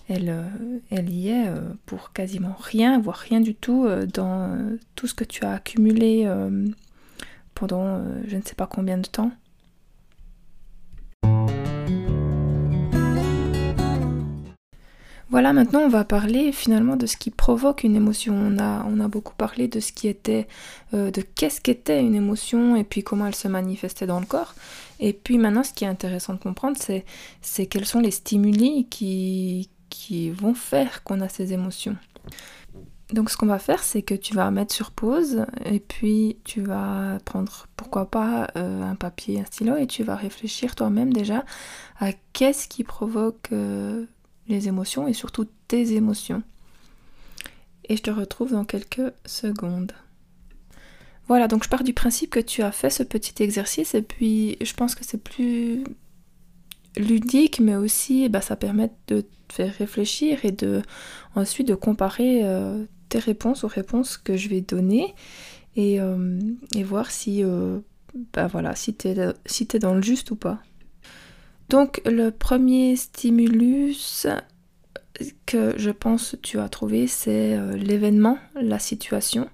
elle, 0.08 0.28
euh, 0.28 0.78
elle 0.90 1.10
y 1.10 1.28
est 1.30 1.48
euh, 1.48 1.60
pour 1.86 2.12
quasiment 2.12 2.54
rien, 2.58 2.98
voire 3.00 3.16
rien 3.16 3.40
du 3.40 3.54
tout 3.54 3.84
euh, 3.86 4.06
dans 4.06 4.56
tout 4.94 5.06
ce 5.06 5.14
que 5.14 5.24
tu 5.24 5.44
as 5.44 5.52
accumulé 5.52 6.30
pendant 7.54 8.02
je 8.26 8.36
ne 8.36 8.42
sais 8.42 8.54
pas 8.54 8.66
combien 8.66 8.98
de 8.98 9.06
temps. 9.06 9.30
Voilà, 15.30 15.52
maintenant 15.52 15.80
on 15.80 15.88
va 15.88 16.04
parler 16.04 16.52
finalement 16.52 16.96
de 16.96 17.06
ce 17.06 17.16
qui 17.16 17.30
provoque 17.30 17.82
une 17.82 17.96
émotion. 17.96 18.34
On 18.34 18.58
a, 18.58 18.84
on 18.88 19.00
a 19.00 19.08
beaucoup 19.08 19.34
parlé 19.34 19.66
de 19.66 19.80
ce 19.80 19.92
qui 19.92 20.06
était, 20.06 20.46
de 20.92 21.20
qu'est-ce 21.22 21.60
qu'était 21.60 22.00
une 22.00 22.14
émotion 22.14 22.76
et 22.76 22.84
puis 22.84 23.02
comment 23.02 23.26
elle 23.26 23.34
se 23.34 23.48
manifestait 23.48 24.06
dans 24.06 24.20
le 24.20 24.26
corps. 24.26 24.54
Et 25.00 25.12
puis 25.12 25.38
maintenant, 25.38 25.64
ce 25.64 25.72
qui 25.72 25.84
est 25.84 25.88
intéressant 25.88 26.34
de 26.34 26.38
comprendre, 26.38 26.76
c'est, 26.78 27.04
c'est 27.42 27.66
quels 27.66 27.86
sont 27.86 28.00
les 28.00 28.12
stimuli 28.12 28.86
qui, 28.88 29.70
qui 29.94 30.30
vont 30.30 30.54
faire 30.54 31.02
qu'on 31.04 31.20
a 31.20 31.28
ces 31.28 31.52
émotions. 31.52 31.96
Donc 33.12 33.30
ce 33.30 33.36
qu'on 33.36 33.46
va 33.46 33.58
faire, 33.58 33.82
c'est 33.82 34.02
que 34.02 34.14
tu 34.14 34.34
vas 34.34 34.50
mettre 34.50 34.74
sur 34.74 34.90
pause 34.90 35.46
et 35.64 35.78
puis 35.78 36.38
tu 36.44 36.62
vas 36.62 37.18
prendre, 37.24 37.68
pourquoi 37.76 38.10
pas, 38.10 38.48
euh, 38.56 38.82
un 38.82 38.96
papier, 38.96 39.40
un 39.40 39.44
stylo 39.44 39.76
et 39.76 39.86
tu 39.86 40.02
vas 40.02 40.16
réfléchir 40.16 40.74
toi-même 40.74 41.12
déjà 41.12 41.44
à 42.00 42.12
qu'est-ce 42.32 42.66
qui 42.66 42.82
provoque 42.82 43.48
euh, 43.52 44.06
les 44.48 44.68
émotions 44.68 45.06
et 45.06 45.12
surtout 45.12 45.46
tes 45.68 45.92
émotions. 45.92 46.42
Et 47.88 47.96
je 47.96 48.02
te 48.02 48.10
retrouve 48.10 48.52
dans 48.52 48.64
quelques 48.64 49.12
secondes. 49.26 49.92
Voilà, 51.28 51.46
donc 51.46 51.64
je 51.64 51.68
pars 51.68 51.84
du 51.84 51.94
principe 51.94 52.30
que 52.30 52.40
tu 52.40 52.62
as 52.62 52.72
fait 52.72 52.90
ce 52.90 53.02
petit 53.02 53.42
exercice 53.42 53.94
et 53.94 54.02
puis 54.02 54.56
je 54.60 54.72
pense 54.74 54.94
que 54.94 55.04
c'est 55.04 55.22
plus 55.22 55.84
ludique, 56.96 57.60
mais 57.60 57.76
aussi 57.76 58.28
bah, 58.28 58.40
ça 58.40 58.56
permet 58.56 58.90
de 59.08 59.22
te 59.22 59.54
faire 59.54 59.74
réfléchir 59.74 60.44
et 60.44 60.52
de 60.52 60.82
ensuite 61.34 61.68
de 61.68 61.74
comparer 61.74 62.40
euh, 62.44 62.84
tes 63.08 63.18
réponses 63.18 63.64
aux 63.64 63.68
réponses 63.68 64.16
que 64.16 64.36
je 64.36 64.48
vais 64.48 64.60
donner 64.60 65.14
et, 65.76 66.00
euh, 66.00 66.38
voir 66.84 67.10
si, 67.10 67.42
euh, 67.42 67.80
bah, 68.32 68.46
voilà, 68.46 68.74
si 68.76 68.94
tu 68.94 69.08
es, 69.08 69.34
si 69.46 69.68
es 69.72 69.78
dans 69.78 69.94
le 69.94 70.02
juste 70.02 70.30
ou 70.30 70.36
pas. 70.36 70.60
Donc 71.68 72.00
le 72.04 72.30
premier 72.30 72.94
stimulus 72.96 74.26
que 75.46 75.74
je 75.78 75.90
pense 75.90 76.36
tu 76.42 76.58
as 76.58 76.68
trouvé, 76.68 77.06
c'est 77.06 77.58
l'événement, 77.76 78.38
la 78.60 78.78
situation. 78.78 79.48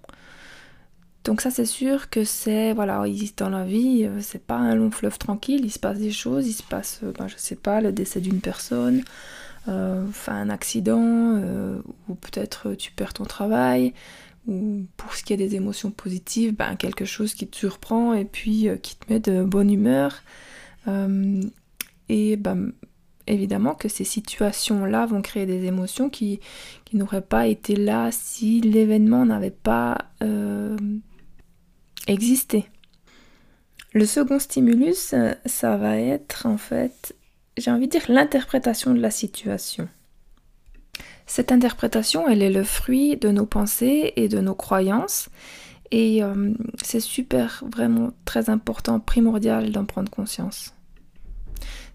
Donc 1.25 1.43
ça 1.43 1.51
c'est 1.51 1.67
sûr 1.67 2.09
que 2.09 2.25
c'est 2.25 2.73
voilà 2.73 3.05
dans 3.37 3.51
la 3.51 3.65
vie 3.65 4.05
euh, 4.05 4.21
c'est 4.23 4.43
pas 4.43 4.57
un 4.57 4.75
long 4.75 4.91
fleuve 4.91 5.19
tranquille 5.19 5.61
il 5.65 5.71
se 5.71 5.79
passe 5.79 5.99
des 5.99 6.13
choses 6.13 6.47
il 6.49 6.55
se 6.55 6.63
passe 6.63 7.01
euh, 7.03 7.13
ben, 7.19 7.29
je 7.29 7.35
sais 7.37 7.57
pas 7.57 7.83
le 7.83 7.93
décès 7.93 8.21
d'une 8.21 8.41
personne 8.41 9.03
euh, 9.69 10.07
enfin 10.09 10.35
un 10.35 10.49
accident 10.49 11.39
ou 12.09 12.15
peut-être 12.15 12.75
tu 12.75 12.93
perds 12.93 13.13
ton 13.13 13.25
travail 13.25 13.93
ou 14.49 14.87
pour 14.97 15.15
ce 15.15 15.23
qui 15.23 15.35
est 15.35 15.37
des 15.37 15.57
émotions 15.57 15.91
positives 15.91 16.57
ben 16.57 16.75
quelque 16.77 17.05
chose 17.05 17.35
qui 17.35 17.47
te 17.47 17.57
surprend 17.57 18.15
et 18.15 18.25
puis 18.25 18.69
qui 18.83 18.97
te 18.97 19.13
met 19.13 19.21
de 19.21 19.45
bonne 19.45 19.71
humeur. 19.71 20.23
Et 22.09 22.37
ben 22.37 22.73
évidemment 23.27 23.75
que 23.75 23.89
ces 23.89 24.05
situations-là 24.05 25.05
vont 25.05 25.21
créer 25.21 25.45
des 25.45 25.67
émotions 25.67 26.09
qui, 26.09 26.41
qui 26.87 26.97
n'auraient 26.97 27.21
pas 27.21 27.47
été 27.47 27.77
là 27.77 28.09
si 28.11 28.63
l'événement 28.63 29.27
n'avait 29.27 29.51
pas 29.51 29.99
exister. 32.11 32.67
Le 33.93 34.07
second 34.07 34.39
stimulus, 34.39 35.15
ça 35.47 35.77
va 35.77 35.97
être 35.97 36.47
en 36.47 36.59
fait, 36.59 37.17
j'ai 37.57 37.71
envie 37.71 37.87
de 37.87 37.93
dire, 37.93 38.05
l'interprétation 38.09 38.95
de 38.95 39.01
la 39.01 39.11
situation. 39.11 39.89
Cette 41.27 41.53
interprétation, 41.53 42.29
elle 42.29 42.43
est 42.43 42.51
le 42.51 42.65
fruit 42.65 43.17
de 43.17 43.31
nos 43.31 43.47
pensées 43.47 44.13
et 44.17 44.29
de 44.29 44.41
nos 44.41 44.55
croyances. 44.55 45.29
Et 45.93 46.23
euh, 46.23 46.53
c'est 46.83 47.01
super, 47.01 47.65
vraiment 47.71 48.11
très 48.25 48.51
important, 48.51 49.01
primordial 49.01 49.73
d'en 49.73 49.85
prendre 49.85 50.11
conscience. 50.11 50.75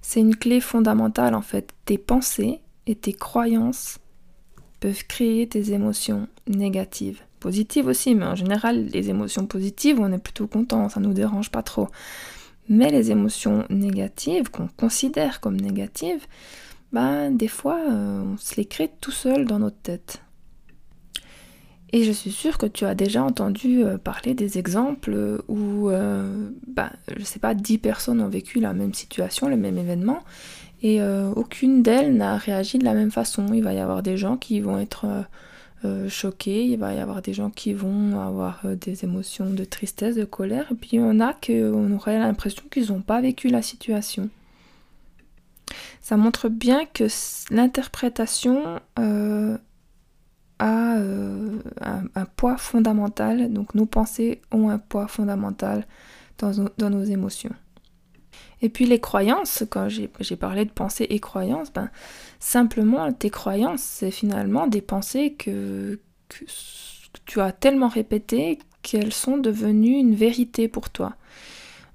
C'est 0.01 0.19
une 0.19 0.35
clé 0.35 0.59
fondamentale 0.59 1.33
en 1.33 1.41
fait. 1.41 1.73
Tes 1.85 1.97
pensées 1.97 2.61
et 2.87 2.95
tes 2.95 3.13
croyances 3.13 3.99
peuvent 4.79 5.05
créer 5.07 5.47
tes 5.47 5.73
émotions 5.73 6.27
négatives. 6.47 7.21
Positives 7.45 7.85
aussi, 7.85 8.15
mais 8.15 8.25
en 8.25 8.33
général, 8.33 8.87
les 8.87 9.11
émotions 9.11 9.45
positives, 9.45 9.99
on 9.99 10.11
est 10.11 10.17
plutôt 10.17 10.47
content, 10.47 10.89
ça 10.89 10.99
nous 10.99 11.13
dérange 11.13 11.51
pas 11.51 11.61
trop. 11.61 11.89
Mais 12.69 12.89
les 12.89 13.11
émotions 13.11 13.65
négatives, 13.69 14.49
qu'on 14.49 14.67
considère 14.67 15.41
comme 15.41 15.55
négatives, 15.55 16.25
ben, 16.91 17.29
des 17.29 17.47
fois, 17.47 17.77
euh, 17.87 18.23
on 18.33 18.37
se 18.37 18.55
les 18.55 18.65
crée 18.65 18.89
tout 18.99 19.11
seul 19.11 19.45
dans 19.45 19.59
notre 19.59 19.77
tête. 19.77 20.23
Et 21.93 22.03
je 22.03 22.11
suis 22.11 22.31
sûre 22.31 22.57
que 22.57 22.65
tu 22.65 22.83
as 22.85 22.95
déjà 22.95 23.23
entendu 23.23 23.83
euh, 23.83 23.99
parler 23.99 24.33
des 24.33 24.57
exemples 24.57 25.43
où, 25.47 25.91
euh, 25.91 26.49
bah, 26.65 26.93
je 27.15 27.23
sais 27.23 27.37
pas, 27.37 27.53
10 27.53 27.77
personnes 27.77 28.21
ont 28.21 28.27
vécu 28.27 28.59
la 28.59 28.73
même 28.73 28.95
situation, 28.95 29.49
le 29.49 29.55
même 29.55 29.77
événement, 29.77 30.23
et 30.81 30.99
aucune 31.35 31.83
d'elles 31.83 32.17
n'a 32.17 32.37
réagi 32.37 32.79
de 32.79 32.85
la 32.85 32.93
même 32.95 33.11
façon. 33.11 33.53
Il 33.53 33.63
va 33.63 33.73
y 33.73 33.79
avoir 33.79 34.01
des 34.01 34.17
gens 34.17 34.35
qui 34.35 34.61
vont 34.61 34.79
être 34.79 35.25
choqués, 36.09 36.65
il 36.65 36.77
va 36.77 36.93
y 36.93 36.99
avoir 36.99 37.21
des 37.21 37.33
gens 37.33 37.51
qui 37.51 37.73
vont 37.73 38.19
avoir 38.19 38.61
des 38.65 39.03
émotions 39.03 39.51
de 39.51 39.63
tristesse, 39.65 40.15
de 40.15 40.25
colère, 40.25 40.71
et 40.71 40.75
puis 40.75 40.99
en 40.99 41.19
a 41.19 41.33
qu'on 41.33 41.91
aurait 41.93 42.17
l'impression 42.17 42.63
qu'ils 42.71 42.91
n'ont 42.91 43.01
pas 43.01 43.21
vécu 43.21 43.49
la 43.49 43.61
situation. 43.61 44.29
Ça 46.01 46.17
montre 46.17 46.49
bien 46.49 46.85
que 46.85 47.05
l'interprétation 47.51 48.79
a 50.59 50.97
euh, 50.97 51.59
un, 51.81 52.25
poids 52.35 52.57
fondamental, 52.57 53.51
donc 53.51 53.75
nos 53.75 53.85
pensées 53.85 54.41
ont 54.51 54.69
un 54.69 54.77
poids 54.77 55.07
fondamental 55.07 55.85
dans, 56.37 56.65
dans 56.77 56.89
nos 56.89 57.03
émotions. 57.03 57.53
Et 58.65 58.69
puis 58.69 58.87
les 58.87 58.99
croyances, 58.99 59.63
quand 59.69 59.89
j'ai 59.89 60.35
parlé 60.35 60.65
de 60.65 60.71
pensées 60.71 61.05
et 61.11 61.19
croyances, 61.19 61.71
ben, 61.71 61.91
simplement 62.39 63.13
tes 63.13 63.29
croyances, 63.29 63.83
c'est 63.83 64.09
finalement 64.09 64.65
des 64.65 64.81
pensées 64.81 65.33
que, 65.33 65.99
tu 67.25 67.41
as 67.41 67.51
tellement 67.51 67.89
répétées 67.89 68.57
qu'elles 68.81 69.13
sont 69.13 69.37
devenues 69.37 69.99
une 69.99 70.15
vérité 70.15 70.67
pour 70.67 70.89
toi. 70.89 71.13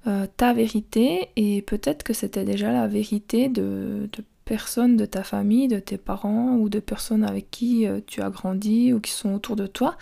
Euh, 0.06 0.28
ta 0.36 0.52
vérité, 0.52 1.30
et 1.34 1.60
peut-être 1.62 2.04
que 2.04 2.12
c'était 2.12 2.44
déjà 2.44 2.70
la 2.70 2.86
vérité 2.86 3.48
de, 3.48 4.08
de 4.12 4.24
personnes 4.44 4.96
de 4.96 5.06
ta 5.06 5.24
famille, 5.24 5.66
de 5.66 5.80
tes 5.80 5.98
parents 5.98 6.54
ou 6.54 6.68
de 6.68 6.78
personnes 6.78 7.24
avec 7.24 7.50
qui 7.50 7.84
euh, 7.88 7.98
tu 8.06 8.22
as 8.22 8.30
grandi 8.30 8.92
ou 8.92 9.00
qui 9.00 9.10
sont 9.10 9.34
autour 9.34 9.56
de 9.56 9.66
toi. 9.66 9.96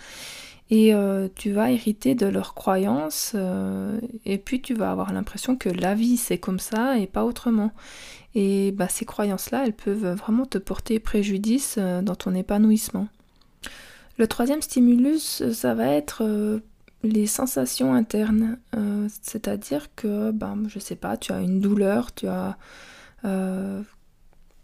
Et 0.71 0.93
euh, 0.93 1.27
tu 1.35 1.51
vas 1.51 1.71
hériter 1.71 2.13
de 2.13 2.27
leurs 2.27 2.53
croyances 2.53 3.31
euh, 3.33 3.99
et 4.25 4.37
puis 4.37 4.61
tu 4.61 4.75
vas 4.75 4.91
avoir 4.91 5.11
l'impression 5.13 5.55
que 5.55 5.69
la 5.69 5.95
vie 5.95 6.17
c'est 6.17 6.37
comme 6.37 6.59
ça 6.59 6.99
et 6.99 7.07
pas 7.07 7.25
autrement. 7.25 7.71
Et 8.35 8.71
bah, 8.71 8.87
ces 8.87 9.05
croyances-là, 9.05 9.63
elles 9.65 9.73
peuvent 9.73 10.15
vraiment 10.15 10.45
te 10.45 10.59
porter 10.59 10.99
préjudice 10.99 11.79
dans 11.79 12.15
ton 12.15 12.35
épanouissement. 12.35 13.07
Le 14.19 14.27
troisième 14.27 14.61
stimulus, 14.61 15.51
ça 15.51 15.73
va 15.73 15.87
être 15.87 16.61
les 17.01 17.25
sensations 17.25 17.95
internes. 17.95 18.59
C'est-à-dire 19.23 19.87
que, 19.95 20.29
bah, 20.29 20.55
je 20.67 20.77
sais 20.77 20.95
pas, 20.95 21.17
tu 21.17 21.31
as 21.31 21.41
une 21.41 21.59
douleur, 21.59 22.13
tu 22.13 22.27
as 22.27 22.59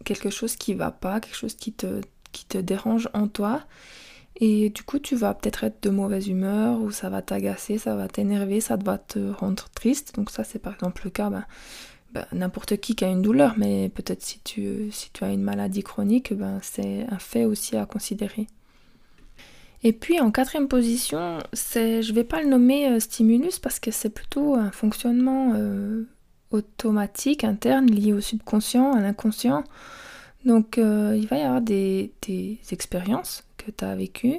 quelque 0.04 0.30
chose 0.30 0.54
qui 0.54 0.74
va 0.74 0.92
pas, 0.92 1.18
quelque 1.18 1.36
chose 1.36 1.56
qui 1.56 1.72
te 1.72 2.58
dérange 2.58 3.08
en 3.14 3.26
toi. 3.26 3.64
Et 4.38 4.70
du 4.70 4.82
coup, 4.82 4.98
tu 4.98 5.16
vas 5.16 5.32
peut-être 5.34 5.64
être 5.64 5.82
de 5.82 5.90
mauvaise 5.90 6.28
humeur 6.28 6.80
ou 6.80 6.90
ça 6.90 7.08
va 7.08 7.22
t'agacer, 7.22 7.78
ça 7.78 7.96
va 7.96 8.06
t'énerver, 8.06 8.60
ça 8.60 8.76
va 8.76 8.98
te 8.98 9.30
rendre 9.30 9.68
triste. 9.70 10.14
Donc 10.14 10.30
ça, 10.30 10.44
c'est 10.44 10.58
par 10.58 10.74
exemple 10.74 11.02
le 11.04 11.10
cas, 11.10 11.30
ben, 11.30 11.44
ben, 12.12 12.26
n'importe 12.32 12.76
qui 12.78 12.94
qui 12.94 13.04
a 13.04 13.08
une 13.08 13.22
douleur, 13.22 13.54
mais 13.56 13.88
peut-être 13.88 14.22
si 14.22 14.40
tu, 14.40 14.90
si 14.92 15.10
tu 15.12 15.24
as 15.24 15.32
une 15.32 15.42
maladie 15.42 15.82
chronique, 15.82 16.34
ben, 16.34 16.58
c'est 16.62 17.06
un 17.10 17.18
fait 17.18 17.46
aussi 17.46 17.76
à 17.76 17.86
considérer. 17.86 18.46
Et 19.82 19.92
puis 19.92 20.20
en 20.20 20.30
quatrième 20.30 20.68
position, 20.68 21.38
c'est, 21.52 22.02
je 22.02 22.12
vais 22.12 22.24
pas 22.24 22.42
le 22.42 22.48
nommer 22.48 22.88
euh, 22.88 23.00
stimulus 23.00 23.58
parce 23.58 23.78
que 23.78 23.90
c'est 23.90 24.10
plutôt 24.10 24.54
un 24.54 24.70
fonctionnement 24.70 25.52
euh, 25.54 26.04
automatique, 26.50 27.44
interne, 27.44 27.86
lié 27.86 28.12
au 28.12 28.20
subconscient, 28.20 28.92
à 28.92 29.00
l'inconscient. 29.00 29.64
Donc 30.44 30.78
euh, 30.78 31.16
il 31.16 31.26
va 31.26 31.38
y 31.38 31.42
avoir 31.42 31.60
des, 31.60 32.12
expériences 32.70 33.44
que 33.66 33.70
tu 33.70 33.84
as 33.84 33.94
vécues. 33.94 34.38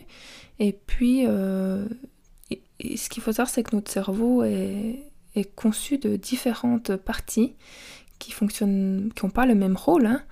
Et 0.60 0.74
puis, 0.74 1.24
euh, 1.26 1.86
ce 2.96 3.10
qu'il 3.10 3.22
faut 3.22 3.32
savoir, 3.32 3.50
c'est 3.50 3.64
que 3.64 3.76
notre 3.76 3.92
cerveau 3.92 4.44
est, 4.44 5.04
conçu 5.56 6.00
de 6.00 6.16
différentes 6.16 6.96
parties 6.96 7.54
qui 8.18 8.32
fonctionnent, 8.32 9.12
qui 9.16 9.24
n'ont 9.24 9.30
pas 9.30 9.46
le 9.46 9.54
même 9.54 9.76
rôle. 9.76 10.08
Hein. 10.08 10.24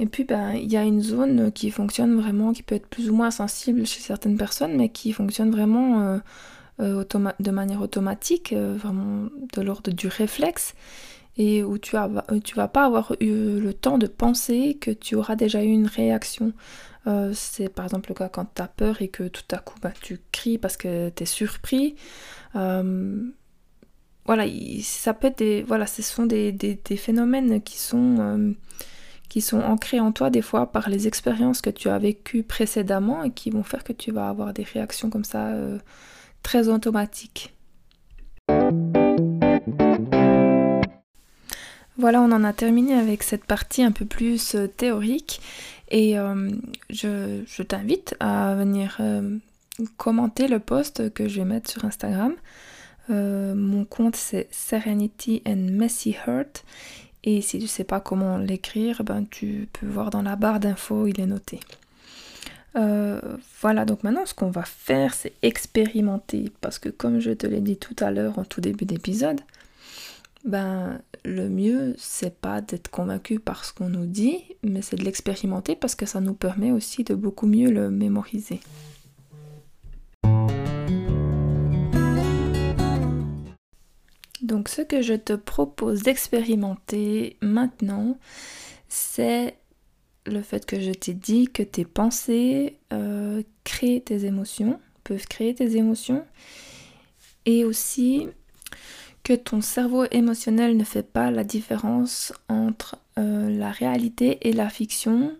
Et 0.00 0.06
puis, 0.06 0.24
ben, 0.24 0.54
il 0.54 0.72
y 0.72 0.76
a 0.76 0.82
une 0.82 1.02
zone 1.02 1.52
qui 1.52 1.70
fonctionne 1.70 2.20
vraiment, 2.20 2.52
qui 2.52 2.64
peut 2.64 2.74
être 2.74 2.88
plus 2.88 3.10
ou 3.10 3.14
moins 3.14 3.30
sensible 3.30 3.86
chez 3.86 4.00
certaines 4.00 4.36
personnes, 4.36 4.76
mais 4.76 4.88
qui 4.88 5.12
fonctionne 5.12 5.52
vraiment 5.52 6.00
euh, 6.00 6.18
euh, 6.80 7.04
de 7.38 7.50
manière 7.52 7.80
automatique, 7.80 8.52
vraiment 8.52 9.28
de 9.52 9.62
l'ordre 9.62 9.92
du 9.92 10.08
réflexe, 10.08 10.74
et 11.36 11.62
où 11.62 11.78
tu, 11.78 11.96
as, 11.96 12.10
tu 12.42 12.56
vas 12.56 12.66
pas 12.66 12.84
avoir 12.84 13.14
eu 13.20 13.60
le 13.60 13.72
temps 13.72 13.98
de 13.98 14.08
penser 14.08 14.76
que 14.80 14.90
tu 14.90 15.14
auras 15.14 15.36
déjà 15.36 15.62
eu 15.62 15.68
une 15.68 15.86
réaction. 15.86 16.52
C'est 17.32 17.68
par 17.68 17.84
exemple 17.86 18.10
le 18.10 18.14
cas 18.14 18.28
quand 18.28 18.46
tu 18.54 18.62
as 18.62 18.68
peur 18.68 19.00
et 19.00 19.08
que 19.08 19.28
tout 19.28 19.42
à 19.50 19.58
coup 19.58 19.76
bah, 19.80 19.92
tu 20.00 20.20
cries 20.32 20.58
parce 20.58 20.76
que 20.76 21.08
tu 21.10 21.22
es 21.22 21.26
surpris. 21.26 21.96
des, 25.36 25.62
voilà, 25.62 25.86
ce 25.86 26.02
sont 26.02 26.26
des, 26.26 26.78
phénomènes 26.96 27.62
qui 27.62 27.78
sont, 27.78 28.54
qui 29.28 29.40
sont 29.40 29.60
ancrés 29.60 30.00
en 30.00 30.12
toi 30.12 30.30
des 30.30 30.42
fois 30.42 30.70
par 30.70 30.90
les 30.90 31.06
expériences 31.08 31.62
que 31.62 31.70
tu 31.70 31.88
as 31.88 31.98
vécues 31.98 32.42
précédemment 32.42 33.22
et 33.24 33.30
qui 33.30 33.50
vont 33.50 33.62
faire 33.62 33.84
que 33.84 33.94
tu 33.94 34.12
vas 34.12 34.28
avoir 34.28 34.52
des 34.52 34.64
réactions 34.64 35.08
comme 35.08 35.24
ça 35.24 35.54
très 36.42 36.68
automatique. 36.68 37.54
Voilà, 42.00 42.22
on 42.22 42.30
en 42.30 42.44
a 42.44 42.52
terminé 42.52 42.94
avec 42.94 43.24
cette 43.24 43.44
partie 43.44 43.82
un 43.82 43.90
peu 43.90 44.04
plus 44.04 44.54
euh, 44.54 44.68
théorique 44.68 45.40
et 45.90 46.18
euh, 46.18 46.50
je, 46.90 47.62
t'invite 47.62 48.14
à 48.20 48.54
venir 48.54 48.96
euh, 49.00 49.38
commenter 49.96 50.48
le 50.48 50.58
post 50.58 51.12
que 51.12 51.28
je 51.28 51.40
vais 51.40 51.46
mettre 51.46 51.70
sur 51.70 51.84
Instagram. 51.84 52.34
mon 53.08 53.84
compte 53.84 54.16
c'est 54.16 54.48
Serenity 54.50 55.42
and 55.46 55.70
Messy 55.70 56.16
Heart 56.26 56.64
et 57.24 57.40
si 57.40 57.58
tu 57.58 57.66
sais 57.66 57.84
pas 57.84 58.00
comment 58.00 58.38
l'écrire, 58.38 59.02
ben, 59.04 59.26
tu 59.30 59.68
peux 59.72 59.86
voir 59.86 60.10
dans 60.10 60.22
la 60.22 60.36
barre 60.36 60.60
d'infos, 60.60 61.06
il 61.06 61.20
est 61.20 61.26
noté. 61.26 61.60
Euh, 62.76 63.20
voilà, 63.60 63.84
donc 63.84 64.04
maintenant 64.04 64.24
ce 64.24 64.34
qu'on 64.34 64.50
va 64.50 64.62
faire, 64.62 65.14
c'est 65.14 65.32
expérimenter. 65.42 66.52
Parce 66.60 66.78
que 66.78 66.88
comme 66.88 67.18
je 67.20 67.32
te 67.32 67.46
l'ai 67.46 67.60
dit 67.60 67.76
tout 67.76 67.96
à 67.98 68.10
l'heure 68.10 68.38
en 68.38 68.44
tout 68.44 68.60
début 68.60 68.84
d'épisode, 68.84 69.40
ben 70.48 71.00
le 71.24 71.48
mieux 71.48 71.94
c'est 71.98 72.34
pas 72.40 72.60
d'être 72.60 72.90
convaincu 72.90 73.38
par 73.38 73.64
ce 73.64 73.72
qu'on 73.72 73.88
nous 73.88 74.06
dit, 74.06 74.42
mais 74.62 74.82
c'est 74.82 74.96
de 74.96 75.04
l'expérimenter 75.04 75.76
parce 75.76 75.94
que 75.94 76.06
ça 76.06 76.20
nous 76.20 76.34
permet 76.34 76.72
aussi 76.72 77.04
de 77.04 77.14
beaucoup 77.14 77.46
mieux 77.46 77.70
le 77.70 77.90
mémoriser. 77.90 78.60
Donc 84.42 84.70
ce 84.70 84.80
que 84.80 85.02
je 85.02 85.14
te 85.14 85.34
propose 85.34 86.02
d'expérimenter 86.02 87.36
maintenant, 87.42 88.18
c'est 88.88 89.58
le 90.24 90.40
fait 90.40 90.64
que 90.64 90.80
je 90.80 90.92
t'ai 90.92 91.12
dit 91.12 91.48
que 91.48 91.62
tes 91.62 91.84
pensées 91.84 92.78
euh, 92.92 93.42
créent 93.64 94.00
tes 94.00 94.24
émotions, 94.24 94.80
peuvent 95.04 95.26
créer 95.26 95.54
tes 95.54 95.76
émotions, 95.76 96.24
et 97.44 97.64
aussi 97.64 98.28
ton 99.34 99.60
cerveau 99.60 100.04
émotionnel 100.10 100.76
ne 100.76 100.84
fait 100.84 101.02
pas 101.02 101.30
la 101.30 101.44
différence 101.44 102.32
entre 102.48 102.96
euh, 103.18 103.50
la 103.50 103.70
réalité 103.70 104.48
et 104.48 104.52
la 104.52 104.68
fiction, 104.68 105.32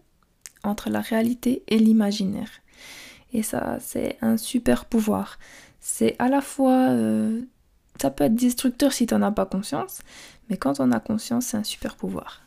entre 0.62 0.90
la 0.90 1.00
réalité 1.00 1.62
et 1.68 1.78
l'imaginaire. 1.78 2.50
Et 3.32 3.42
ça, 3.42 3.78
c'est 3.80 4.16
un 4.20 4.36
super 4.36 4.84
pouvoir. 4.84 5.38
C'est 5.80 6.16
à 6.18 6.28
la 6.28 6.40
fois... 6.40 6.90
Euh, 6.90 7.42
ça 8.00 8.10
peut 8.10 8.24
être 8.24 8.34
destructeur 8.34 8.92
si 8.92 9.06
tu 9.06 9.14
n'en 9.14 9.22
as 9.22 9.32
pas 9.32 9.44
conscience, 9.44 10.00
mais 10.48 10.56
quand 10.56 10.78
on 10.78 10.92
a 10.92 11.00
conscience, 11.00 11.46
c'est 11.46 11.56
un 11.56 11.64
super 11.64 11.96
pouvoir. 11.96 12.42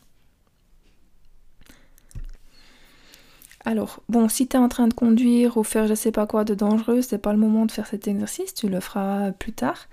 Alors, 3.63 4.01
bon, 4.09 4.27
si 4.27 4.47
tu 4.47 4.57
es 4.57 4.59
en 4.59 4.69
train 4.69 4.87
de 4.87 4.93
conduire 4.93 5.57
ou 5.57 5.63
faire 5.63 5.87
je 5.87 5.93
sais 5.93 6.11
pas 6.11 6.25
quoi 6.25 6.43
de 6.43 6.55
dangereux, 6.55 7.01
c'est 7.01 7.19
pas 7.19 7.31
le 7.31 7.37
moment 7.37 7.65
de 7.65 7.71
faire 7.71 7.85
cet 7.85 8.07
exercice, 8.07 8.53
tu 8.53 8.69
le 8.69 8.79
feras 8.79 9.31
plus 9.33 9.53
tard. 9.53 9.87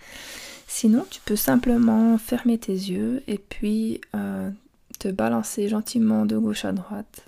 Sinon, 0.70 1.06
tu 1.10 1.20
peux 1.22 1.34
simplement 1.34 2.18
fermer 2.18 2.58
tes 2.58 2.72
yeux 2.72 3.24
et 3.26 3.38
puis 3.38 4.00
euh, 4.14 4.50
te 4.98 5.08
balancer 5.08 5.68
gentiment 5.68 6.26
de 6.26 6.36
gauche 6.36 6.64
à 6.64 6.72
droite. 6.72 7.26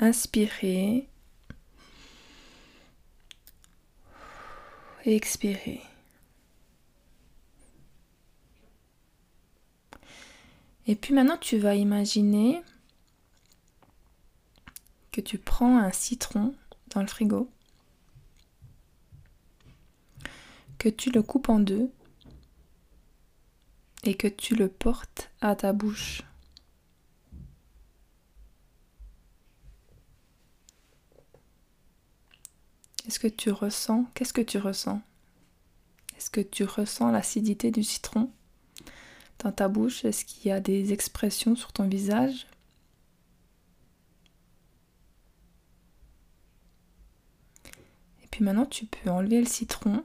Inspirer. 0.00 1.08
et 5.06 5.14
expirer. 5.14 5.82
Et 10.86 10.96
puis 10.96 11.14
maintenant, 11.14 11.36
tu 11.36 11.58
vas 11.58 11.74
imaginer 11.74 12.62
que 15.12 15.20
tu 15.20 15.38
prends 15.38 15.78
un 15.78 15.92
citron 15.92 16.54
dans 16.94 17.00
le 17.00 17.06
frigo, 17.06 17.50
que 20.84 20.90
tu 20.90 21.10
le 21.10 21.22
coupes 21.22 21.48
en 21.48 21.60
deux 21.60 21.90
et 24.02 24.14
que 24.14 24.28
tu 24.28 24.54
le 24.54 24.68
portes 24.68 25.30
à 25.40 25.56
ta 25.56 25.72
bouche. 25.72 26.20
Est-ce 33.08 33.18
que 33.18 33.28
tu 33.28 33.50
ressens 33.50 34.04
Qu'est-ce 34.12 34.34
que 34.34 34.42
tu 34.42 34.58
ressens? 34.58 35.00
Est-ce 36.18 36.28
que 36.28 36.42
tu 36.42 36.64
ressens 36.64 37.10
l'acidité 37.10 37.70
du 37.70 37.82
citron 37.82 38.30
dans 39.38 39.52
ta 39.52 39.68
bouche? 39.68 40.04
Est-ce 40.04 40.26
qu'il 40.26 40.48
y 40.48 40.52
a 40.52 40.60
des 40.60 40.92
expressions 40.92 41.56
sur 41.56 41.72
ton 41.72 41.88
visage? 41.88 42.46
Et 48.22 48.26
puis 48.30 48.44
maintenant, 48.44 48.66
tu 48.66 48.84
peux 48.84 49.08
enlever 49.08 49.40
le 49.40 49.46
citron. 49.46 50.04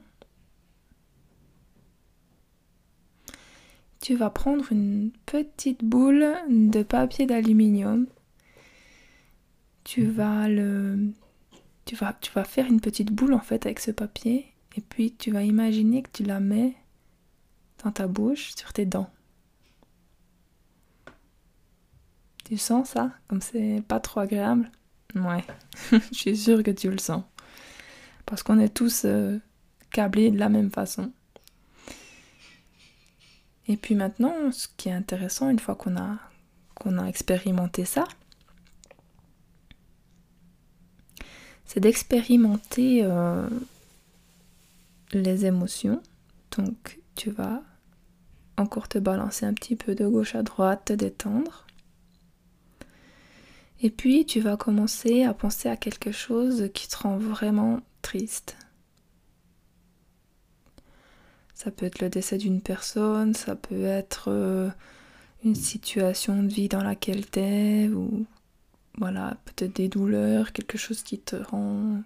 Tu 4.00 4.16
vas 4.16 4.30
prendre 4.30 4.72
une 4.72 5.10
petite 5.26 5.84
boule 5.84 6.26
de 6.48 6.82
papier 6.82 7.26
d'aluminium. 7.26 8.06
Tu 9.84 10.04
vas 10.04 10.48
le 10.48 11.12
tu 11.84 11.96
vas, 11.96 12.12
tu 12.20 12.32
vas 12.32 12.44
faire 12.44 12.66
une 12.66 12.80
petite 12.80 13.12
boule 13.12 13.34
en 13.34 13.40
fait 13.40 13.66
avec 13.66 13.80
ce 13.80 13.90
papier 13.90 14.46
et 14.76 14.80
puis 14.80 15.12
tu 15.12 15.30
vas 15.30 15.42
imaginer 15.42 16.02
que 16.02 16.10
tu 16.12 16.22
la 16.22 16.40
mets 16.40 16.76
dans 17.84 17.90
ta 17.90 18.06
bouche, 18.06 18.54
sur 18.56 18.72
tes 18.72 18.86
dents. 18.86 19.10
Tu 22.44 22.56
sens 22.56 22.90
ça? 22.90 23.12
Comme 23.28 23.40
c'est 23.40 23.82
pas 23.86 24.00
trop 24.00 24.20
agréable? 24.20 24.70
Ouais, 25.14 25.44
je 25.92 26.14
suis 26.16 26.36
sûre 26.36 26.62
que 26.62 26.70
tu 26.70 26.90
le 26.90 26.98
sens. 26.98 27.24
Parce 28.26 28.42
qu'on 28.42 28.58
est 28.58 28.74
tous 28.74 29.04
euh, 29.04 29.38
câblés 29.90 30.30
de 30.30 30.38
la 30.38 30.48
même 30.48 30.70
façon. 30.70 31.12
Et 33.70 33.76
puis 33.76 33.94
maintenant, 33.94 34.50
ce 34.50 34.66
qui 34.76 34.88
est 34.88 34.92
intéressant, 34.92 35.48
une 35.48 35.60
fois 35.60 35.76
qu'on 35.76 35.96
a, 35.96 36.18
qu'on 36.74 36.98
a 36.98 37.04
expérimenté 37.04 37.84
ça, 37.84 38.02
c'est 41.64 41.78
d'expérimenter 41.78 43.04
euh, 43.04 43.48
les 45.12 45.46
émotions. 45.46 46.02
Donc 46.58 46.98
tu 47.14 47.30
vas 47.30 47.62
encore 48.56 48.88
te 48.88 48.98
balancer 48.98 49.46
un 49.46 49.54
petit 49.54 49.76
peu 49.76 49.94
de 49.94 50.04
gauche 50.04 50.34
à 50.34 50.42
droite, 50.42 50.86
te 50.86 50.92
détendre. 50.92 51.64
Et 53.82 53.90
puis 53.90 54.26
tu 54.26 54.40
vas 54.40 54.56
commencer 54.56 55.22
à 55.22 55.32
penser 55.32 55.68
à 55.68 55.76
quelque 55.76 56.10
chose 56.10 56.70
qui 56.74 56.88
te 56.88 56.96
rend 56.96 57.18
vraiment 57.18 57.78
triste. 58.02 58.56
Ça 61.62 61.70
peut 61.70 61.84
être 61.84 62.00
le 62.00 62.08
décès 62.08 62.38
d'une 62.38 62.62
personne, 62.62 63.34
ça 63.34 63.54
peut 63.54 63.84
être 63.84 64.28
euh, 64.28 64.70
une 65.44 65.54
situation 65.54 66.42
de 66.42 66.48
vie 66.48 66.70
dans 66.70 66.82
laquelle 66.82 67.30
tu 67.30 67.38
es, 67.38 67.88
ou 67.90 68.24
voilà, 68.96 69.36
peut-être 69.44 69.76
des 69.76 69.90
douleurs, 69.90 70.52
quelque 70.52 70.78
chose 70.78 71.02
qui 71.02 71.18
te 71.18 71.36
rend 71.36 72.00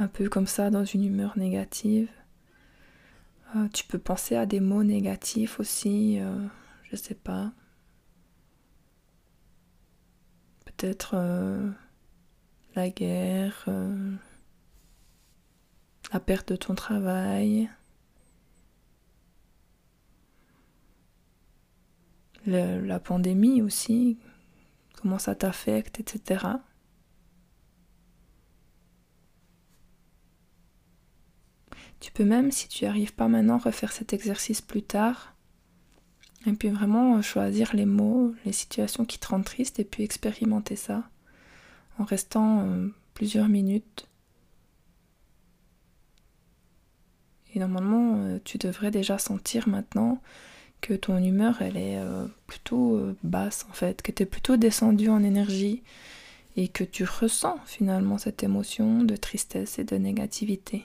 un 0.00 0.08
peu 0.08 0.28
comme 0.28 0.48
ça 0.48 0.70
dans 0.70 0.84
une 0.84 1.04
humeur 1.04 1.38
négative. 1.38 2.08
Euh, 3.54 3.68
tu 3.72 3.84
peux 3.84 4.00
penser 4.00 4.34
à 4.34 4.44
des 4.44 4.58
mots 4.58 4.82
négatifs 4.82 5.60
aussi, 5.60 6.18
euh, 6.18 6.44
je 6.90 6.96
sais 6.96 7.14
pas. 7.14 7.52
Peut-être 10.64 11.12
euh, 11.14 11.70
la 12.74 12.90
guerre, 12.90 13.68
la 16.12 16.18
perte 16.18 16.48
de 16.48 16.56
ton 16.56 16.74
travail, 16.74 17.70
la 22.48 23.00
pandémie 23.00 23.62
aussi, 23.62 24.18
comment 25.00 25.18
ça 25.18 25.34
t'affecte, 25.34 26.00
etc. 26.00 26.46
Tu 32.00 32.12
peux 32.12 32.24
même, 32.24 32.50
si 32.50 32.68
tu 32.68 32.84
n'y 32.84 32.88
arrives 32.88 33.14
pas 33.14 33.28
maintenant, 33.28 33.58
refaire 33.58 33.92
cet 33.92 34.12
exercice 34.12 34.60
plus 34.60 34.82
tard. 34.82 35.34
Et 36.46 36.52
puis 36.52 36.68
vraiment 36.68 37.20
choisir 37.20 37.74
les 37.74 37.86
mots, 37.86 38.34
les 38.44 38.52
situations 38.52 39.04
qui 39.04 39.18
te 39.18 39.26
rendent 39.26 39.44
triste 39.44 39.80
et 39.80 39.84
puis 39.84 40.04
expérimenter 40.04 40.76
ça 40.76 41.10
en 41.98 42.04
restant 42.04 42.64
euh, 42.64 42.88
plusieurs 43.14 43.48
minutes. 43.48 44.08
Et 47.54 47.58
normalement, 47.58 48.16
euh, 48.18 48.38
tu 48.44 48.56
devrais 48.56 48.92
déjà 48.92 49.18
sentir 49.18 49.68
maintenant 49.68 50.22
que 50.80 50.94
ton 50.94 51.22
humeur 51.22 51.60
elle 51.62 51.76
est 51.76 51.98
euh, 51.98 52.26
plutôt 52.46 52.96
euh, 52.96 53.16
basse 53.22 53.66
en 53.70 53.72
fait, 53.72 54.02
que 54.02 54.12
tu 54.12 54.22
es 54.22 54.26
plutôt 54.26 54.56
descendu 54.56 55.08
en 55.08 55.22
énergie 55.22 55.82
et 56.56 56.68
que 56.68 56.84
tu 56.84 57.04
ressens 57.04 57.58
finalement 57.66 58.18
cette 58.18 58.42
émotion 58.42 59.02
de 59.04 59.16
tristesse 59.16 59.78
et 59.78 59.84
de 59.84 59.96
négativité. 59.96 60.84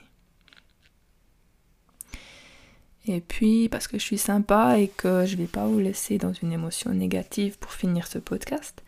Et 3.06 3.20
puis, 3.20 3.68
parce 3.68 3.86
que 3.86 3.98
je 3.98 4.02
suis 4.02 4.18
sympa 4.18 4.78
et 4.78 4.88
que 4.88 5.26
je 5.26 5.36
vais 5.36 5.46
pas 5.46 5.66
vous 5.66 5.78
laisser 5.78 6.16
dans 6.16 6.32
une 6.32 6.52
émotion 6.52 6.90
négative 6.92 7.58
pour 7.58 7.72
finir 7.72 8.06
ce 8.06 8.18
podcast, 8.18 8.82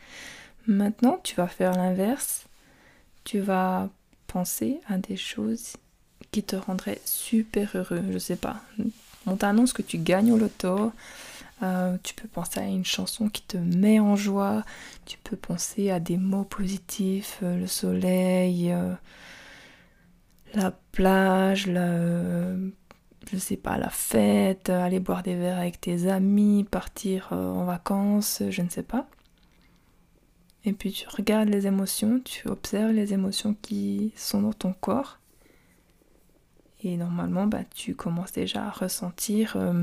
maintenant 0.67 1.21
tu 1.23 1.35
vas 1.35 1.49
faire 1.49 1.73
l'inverse. 1.73 2.47
Tu 3.25 3.41
vas 3.41 3.91
penser 4.27 4.81
à 4.89 4.99
des 4.99 5.17
choses 5.17 5.77
qui 6.31 6.43
te 6.43 6.57
rendraient 6.57 7.01
super 7.05 7.71
heureux. 7.75 8.03
Je 8.11 8.19
sais 8.19 8.37
pas, 8.37 8.63
on 9.27 9.37
t'annonce 9.37 9.73
que 9.73 9.83
tu 9.83 9.99
gagnes 9.99 10.33
au 10.33 10.39
loto. 10.39 10.93
Euh, 11.63 11.97
tu 12.03 12.15
peux 12.15 12.29
penser 12.29 12.61
à 12.61 12.65
une 12.65 12.85
chanson 12.85 13.29
qui 13.29 13.43
te 13.43 13.57
met 13.57 13.99
en 13.99 14.17
joie. 14.17 14.65
Tu 15.07 15.19
peux 15.19 15.37
penser 15.37 15.91
à 15.91 16.01
des 16.01 16.19
mots 16.19 16.45
positifs, 16.45 17.41
euh, 17.43 17.59
le 17.59 17.67
soleil, 17.67 18.73
euh, 18.73 18.95
la 20.55 20.73
plage, 20.93 21.67
la, 21.67 22.55
je 23.31 23.37
sais 23.39 23.57
pas, 23.57 23.79
la 23.79 23.91
fête, 23.91 24.71
aller 24.71 25.01
boire 25.01 25.23
des 25.23 25.35
verres 25.35 25.59
avec 25.59 25.81
tes 25.81 26.09
amis, 26.09 26.65
partir 26.71 27.29
en 27.33 27.65
vacances, 27.65 28.43
je 28.49 28.63
ne 28.63 28.69
sais 28.69 28.83
pas. 28.83 29.07
Et 30.65 30.73
puis 30.73 30.93
tu 30.93 31.07
regardes 31.09 31.49
les 31.49 31.67
émotions, 31.67 32.21
tu 32.21 32.49
observes 32.49 32.91
les 32.93 33.13
émotions 33.13 33.55
qui 33.63 34.13
sont 34.17 34.43
dans 34.43 34.53
ton 34.53 34.73
corps. 34.73 35.19
Et 36.87 36.97
normalement, 36.97 37.49
bah, 37.49 37.65
tu 37.75 37.97
commences 37.97 38.31
déjà 38.31 38.67
à 38.67 38.71
ressentir 38.71 39.57
euh, 39.57 39.83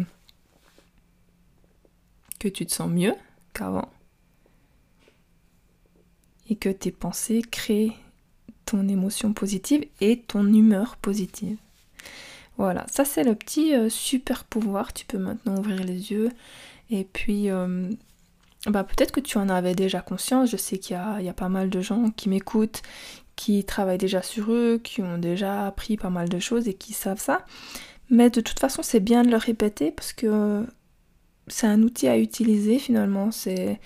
que 2.39 2.47
tu 2.47 2.65
te 2.65 2.71
sens 2.71 2.89
mieux 2.89 3.13
qu'avant. 3.53 3.89
Et 6.49 6.55
que 6.55 6.69
tes 6.69 6.91
pensées 6.91 7.41
créent 7.41 7.91
ton 8.63 8.87
émotion 8.87 9.33
positive 9.33 9.85
et 9.99 10.21
ton 10.21 10.47
humeur 10.47 10.95
positive. 10.95 11.57
Voilà, 12.55 12.85
ça 12.87 13.03
c'est 13.03 13.25
le 13.25 13.35
petit 13.35 13.75
euh, 13.75 13.89
super 13.89 14.45
pouvoir. 14.45 14.93
Tu 14.93 15.05
peux 15.05 15.17
maintenant 15.17 15.57
ouvrir 15.57 15.83
les 15.83 16.13
yeux. 16.13 16.29
Et 16.89 17.03
puis, 17.03 17.49
euh, 17.49 17.89
bah, 18.67 18.85
peut-être 18.85 19.11
que 19.11 19.19
tu 19.19 19.37
en 19.37 19.49
avais 19.49 19.75
déjà 19.75 19.99
conscience. 19.99 20.49
Je 20.49 20.55
sais 20.55 20.77
qu'il 20.77 20.95
y, 20.95 21.23
y 21.23 21.29
a, 21.29 21.33
pas 21.33 21.49
mal 21.49 21.69
de 21.69 21.81
gens 21.81 22.11
qui 22.11 22.29
m'écoutent, 22.29 22.81
qui 23.35 23.63
travaillent 23.63 23.97
déjà 23.97 24.21
sur 24.21 24.51
eux, 24.51 24.79
qui 24.83 25.01
ont 25.01 25.17
déjà 25.17 25.65
appris 25.67 25.97
pas 25.97 26.09
mal 26.09 26.29
de 26.29 26.39
choses 26.39 26.67
et 26.67 26.73
qui 26.73 26.93
savent 26.93 27.19
ça. 27.19 27.45
Mais 28.09 28.29
de 28.29 28.41
toute 28.41 28.59
façon, 28.59 28.83
c'est 28.83 28.99
bien 28.99 29.23
de 29.23 29.29
le 29.29 29.37
répéter 29.37 29.91
parce 29.91 30.13
que 30.13 30.65
c'est 31.47 31.67
un 31.67 31.81
outil 31.81 32.07
à 32.07 32.17
utiliser 32.17 32.79
finalement. 32.79 33.31
C'est 33.31 33.79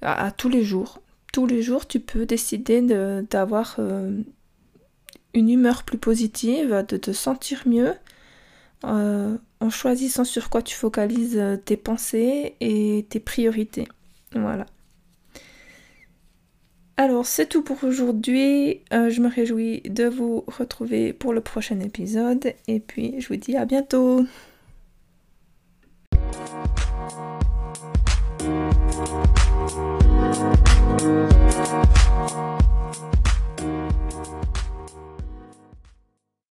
à, 0.00 0.30
tous 0.32 0.48
les 0.48 0.64
jours. 0.64 1.00
Tous 1.32 1.46
les 1.46 1.62
jours, 1.62 1.86
tu 1.86 2.00
peux 2.00 2.26
décider 2.26 2.82
d'avoir 3.22 3.76
euh, 3.78 4.20
une 5.32 5.48
humeur 5.48 5.84
plus 5.84 5.98
positive, 5.98 6.84
de 6.88 6.96
te 6.96 7.12
sentir 7.12 7.62
mieux 7.66 7.94
euh, 8.84 9.38
en 9.60 9.70
choisissant 9.70 10.24
sur 10.24 10.50
quoi 10.50 10.60
tu 10.60 10.74
focalises 10.74 11.40
tes 11.64 11.76
pensées 11.76 12.56
et 12.60 13.06
tes 13.08 13.20
priorités. 13.20 13.86
Voilà. 14.34 14.66
Alors 16.96 17.26
c'est 17.26 17.46
tout 17.46 17.62
pour 17.62 17.82
aujourd'hui. 17.84 18.80
Euh, 18.92 19.10
je 19.10 19.20
me 19.20 19.28
réjouis 19.28 19.80
de 19.82 20.04
vous 20.04 20.44
retrouver 20.46 21.12
pour 21.12 21.32
le 21.32 21.40
prochain 21.40 21.80
épisode 21.80 22.54
et 22.68 22.80
puis 22.80 23.20
je 23.20 23.28
vous 23.28 23.36
dis 23.36 23.56
à 23.56 23.64
bientôt. 23.64 24.26